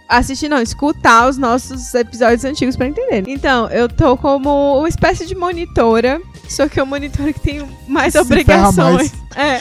[0.08, 3.22] Assistir não, escutar os nossos episódios antigos pra entender.
[3.28, 6.20] Então, eu tô como uma espécie de monitora,
[6.52, 9.12] só que é uma monitora que tem mais Se obrigações.
[9.36, 9.60] É.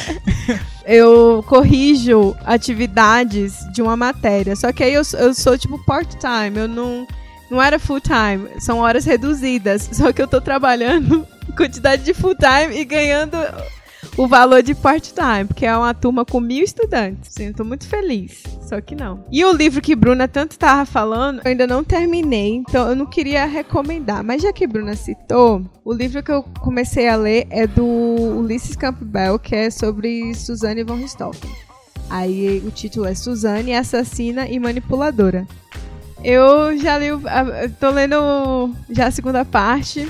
[0.92, 4.56] Eu corrijo atividades de uma matéria.
[4.56, 7.06] Só que aí eu, sou- eu sou tipo part-time, eu não.
[7.50, 9.88] Não era full-time, são horas reduzidas.
[9.94, 11.28] Só que eu tô trabalhando
[11.58, 13.36] quantidade de full-time e ganhando
[14.20, 17.32] o valor de part-time, porque é uma turma com mil estudantes.
[17.32, 18.43] Sim, eu tô muito feliz.
[18.61, 19.24] Só que não.
[19.32, 23.05] E o livro que Bruna tanto tava falando, eu ainda não terminei, então eu não
[23.05, 24.22] queria recomendar.
[24.22, 28.76] Mas já que Bruna citou, o livro que eu comecei a ler é do Ulysses
[28.76, 31.49] Campbell, que é sobre Suzanne von Richthofen.
[32.09, 35.47] Aí o título é Suzanne, assassina e manipuladora.
[36.22, 37.07] Eu já li,
[37.80, 40.05] tô lendo já a segunda parte,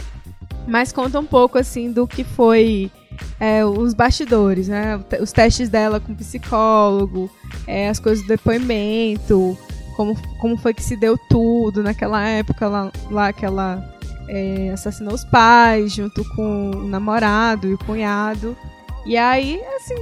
[0.68, 2.90] mas conta um pouco assim do que foi
[3.40, 5.00] é, os bastidores, né?
[5.22, 7.30] Os testes dela com psicólogo,
[7.68, 9.58] é, as coisas do depoimento,
[9.96, 13.84] como, como foi que se deu tudo naquela época lá, lá que ela
[14.28, 18.56] é, assassinou os pais junto com o namorado e o cunhado.
[19.06, 19.96] E aí, assim,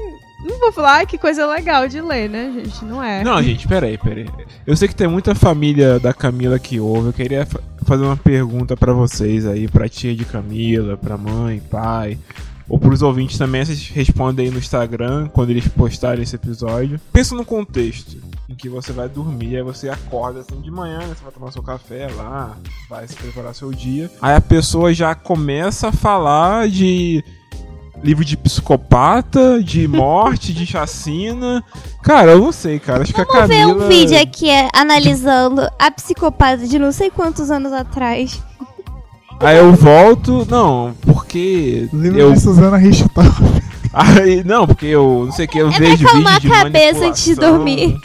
[0.43, 2.83] não vou falar "Ai, que coisa legal de ler, né, gente?
[2.83, 3.23] Não é.
[3.23, 4.27] Não, gente, peraí, peraí.
[4.65, 7.07] Eu sei que tem muita família da Camila que ouve.
[7.09, 11.61] Eu queria fa- fazer uma pergunta pra vocês aí, pra tia de Camila, pra mãe,
[11.71, 12.17] pai.
[12.69, 16.99] Ou pros ouvintes também, vocês respondem aí no Instagram quando eles postarem esse episódio.
[17.13, 18.17] Pensa no contexto
[18.49, 21.51] em que você vai dormir, aí você acorda assim de manhã, né, você vai tomar
[21.51, 22.57] seu café lá,
[22.89, 24.09] vai se preparar seu dia.
[24.21, 27.23] Aí a pessoa já começa a falar de
[28.03, 31.63] livro de psicopata, de morte, de chacina.
[32.03, 33.03] Cara, eu não sei, cara.
[33.03, 33.85] Acho que a Vamos ver Camila...
[33.85, 38.41] um vídeo aqui é, analisando a psicopata de não sei quantos anos atrás.
[39.39, 40.45] Aí eu volto.
[40.49, 41.87] Não, porque.
[41.93, 42.33] Livro eu.
[42.33, 43.31] de Suzana Richthofen.
[43.93, 46.63] Aí, não, porque eu não sei o que, eu É vejo vídeo acalmar de a
[46.63, 47.99] cabeça antes de dormir.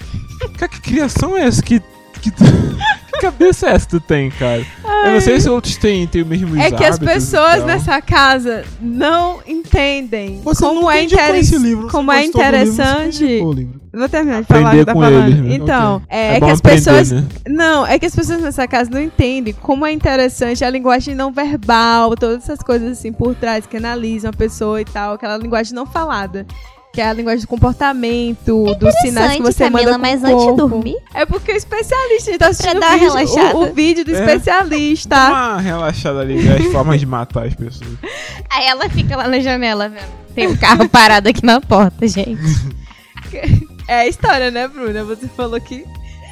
[0.56, 1.62] Cara, que criação é essa?
[1.62, 1.82] Que,
[2.20, 2.44] que, tu-
[3.12, 4.64] que cabeça é essa que tu tem, cara?
[5.04, 8.64] Eu não sei se outros têm, têm o mesmo É que as pessoas nessa casa
[8.80, 13.82] não entendem Você como não é, indicou interes- esse livro, você como é interessante livro.
[13.92, 15.26] Eu Vou terminar de falar o que tá falando.
[15.28, 15.54] eles, né?
[15.54, 16.06] Então, Ok.
[16.08, 17.10] é, é bom que as aprender, pessoas.
[17.12, 17.24] né?
[17.46, 21.30] Não, é que as pessoas nessa casa não entendem como é interessante a linguagem não
[21.30, 25.74] verbal, todas essas coisas assim por trás que analisam a pessoa e tal, aquela linguagem
[25.74, 26.46] não falada.
[26.93, 30.27] Que é a linguagem do comportamento, dos sinais que você Camila, manda com mas o
[30.27, 30.69] antes de corpo.
[30.69, 30.97] dormir?
[31.14, 34.14] É porque o especialista, a gente tá assistindo dar o, vídeo, o, o vídeo do
[34.14, 34.20] É.
[34.20, 35.09] especialista.
[35.16, 37.90] Dá uma relaxada ali, as formas de matar as pessoas.
[38.51, 40.05] Aí ela fica lá na janela vendo.
[40.35, 42.40] Tem um carro parado aqui na porta, gente.
[43.89, 45.05] É a história, né, Bruna?
[45.05, 45.85] Você falou que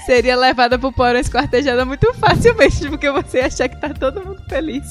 [0.06, 4.40] seria levada pro porão esquartejada muito facilmente, porque você ia achar que tá todo mundo
[4.48, 4.84] feliz.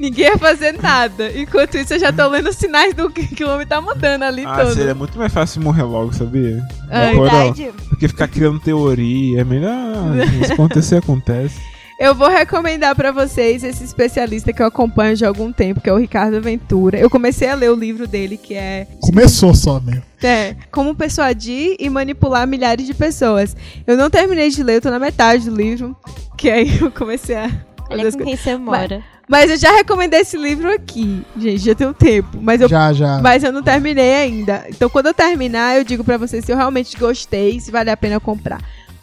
[0.00, 1.30] Ninguém ia fazer nada.
[1.38, 4.24] Enquanto isso, eu já tô lendo os sinais do que, que o homem tá mandando
[4.24, 4.74] ali Ah, todo.
[4.74, 6.62] seria muito mais fácil morrer logo, sabia?
[6.88, 7.12] É.
[7.12, 7.70] Verdade.
[7.90, 9.94] Porque ficar criando teoria é melhor.
[10.46, 11.60] Se acontecer, acontece.
[11.98, 15.90] Eu vou recomendar pra vocês esse especialista que eu acompanho já há algum tempo, que
[15.90, 16.98] é o Ricardo Ventura.
[16.98, 20.02] Eu comecei a ler o livro dele, que é Começou só mesmo.
[20.22, 23.54] É, como persuadir e manipular milhares de pessoas.
[23.86, 25.94] Eu não terminei de ler, eu tô na metade do livro,
[26.38, 27.50] que aí eu comecei a.
[27.90, 29.02] Olha as com quem você mora.
[29.04, 32.38] Mas eu já recomendei esse livro aqui, gente, já tem um tempo.
[32.42, 33.20] Mas eu, Já, já.
[33.20, 34.64] mas eu não terminei ainda.
[34.68, 37.96] Então quando eu terminar, eu digo pra vocês se eu realmente gostei, se vale a
[37.96, 38.60] pena comprar.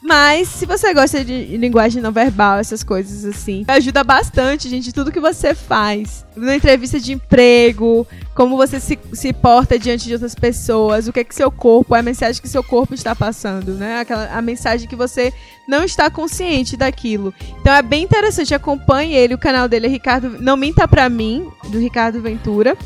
[0.08, 5.12] Mas se você gosta de linguagem não verbal, essas coisas assim, ajuda bastante, gente, tudo
[5.12, 6.26] que você faz.
[6.34, 11.20] Na entrevista de emprego, como você se, se porta diante de outras pessoas, o que
[11.20, 14.00] é que seu corpo, a mensagem que seu corpo está passando, né?
[14.00, 15.34] Aquela, a mensagem que você
[15.68, 17.34] não está consciente daquilo.
[17.60, 21.52] Então é bem interessante, acompanhe ele, o canal dele é Ricardo, não minta pra mim,
[21.68, 22.78] do Ricardo Ventura,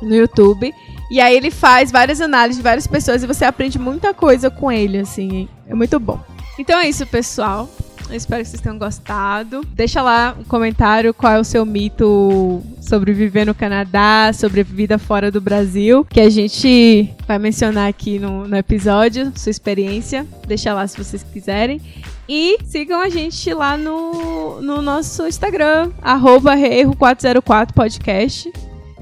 [0.00, 0.72] no YouTube.
[1.10, 4.70] E aí ele faz várias análises de várias pessoas e você aprende muita coisa com
[4.70, 6.20] ele, assim, é muito bom.
[6.62, 7.68] Então é isso, pessoal.
[8.08, 9.66] Eu espero que vocês tenham gostado.
[9.74, 14.96] Deixa lá um comentário qual é o seu mito sobre viver no Canadá, sobre vida
[14.96, 20.24] fora do Brasil, que a gente vai mencionar aqui no, no episódio, sua experiência.
[20.46, 21.80] Deixa lá se vocês quiserem.
[22.28, 28.52] E sigam a gente lá no, no nosso Instagram, arroba erro404podcast.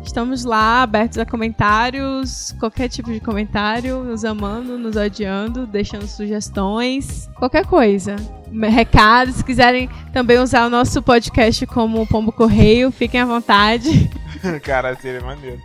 [0.04, 7.28] Estamos lá, abertos a comentários, qualquer tipo de comentário, nos amando, nos odiando, deixando sugestões,
[7.36, 8.16] qualquer coisa.
[8.52, 14.10] Recados, se quiserem também usar o nosso podcast como Pombo Correio, fiquem à vontade.
[14.64, 15.60] Cara, seria maneiro.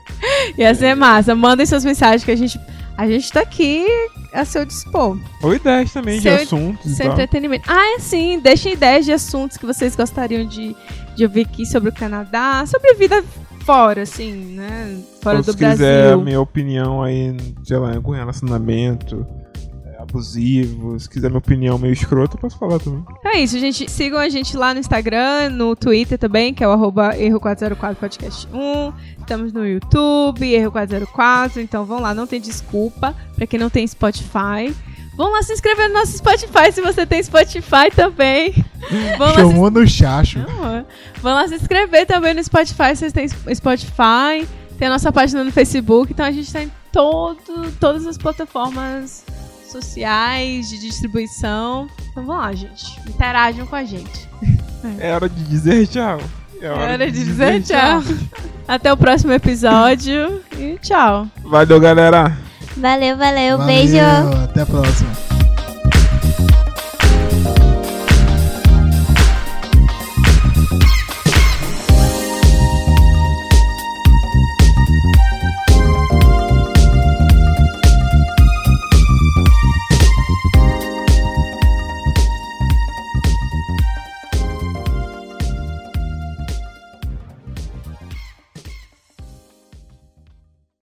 [0.57, 1.33] Ia ser massa.
[1.33, 2.59] Mandem suas mensagens que a gente,
[2.97, 3.87] a gente tá aqui
[4.33, 5.17] a seu dispor.
[5.41, 7.71] Ou ideias também de Seu- assuntos e Seu entretenimento.
[7.71, 8.39] Ah, é sim.
[8.39, 10.75] Deixem ideias de assuntos que vocês gostariam de,
[11.15, 13.23] de ouvir aqui sobre o Canadá, sobre vida
[13.65, 14.97] fora, assim, né?
[15.21, 16.21] Fora Ou do se quiser a Brasil.
[16.21, 19.25] minha opinião aí, sei lá, com relacionamento
[19.85, 23.03] é, abusivo, se quiser minha opinião meio escrota, eu posso falar também.
[23.19, 23.89] Então é isso, gente.
[23.89, 28.93] Sigam a gente lá no Instagram, no Twitter também, que é o arroba erro404podcast1.
[29.19, 31.57] Estamos no YouTube, erro404.
[31.57, 33.15] Então vão lá, não tem desculpa.
[33.35, 34.73] Pra quem não tem Spotify.
[35.15, 38.53] Vão lá se inscrever no nosso Spotify se você tem Spotify também.
[39.17, 40.39] Vão lá se Chamou no chacho.
[40.39, 40.85] Não.
[41.21, 44.47] Vão lá se inscrever também no Spotify, se vocês têm Spotify.
[44.77, 49.23] Tem a nossa página no Facebook, então a gente tá em todo, todas as plataformas
[49.71, 51.87] sociais de distribuição.
[52.11, 52.99] Então vão lá, gente.
[53.07, 54.27] Interajam com a gente.
[54.99, 56.19] É hora de dizer tchau.
[56.61, 58.03] É É hora de dizer tchau.
[58.67, 61.27] Até o próximo episódio e tchau.
[61.43, 62.37] Valeu, galera.
[62.77, 63.57] Valeu, valeu.
[63.57, 63.97] Valeu, Beijo.
[64.43, 65.34] Até a próxima.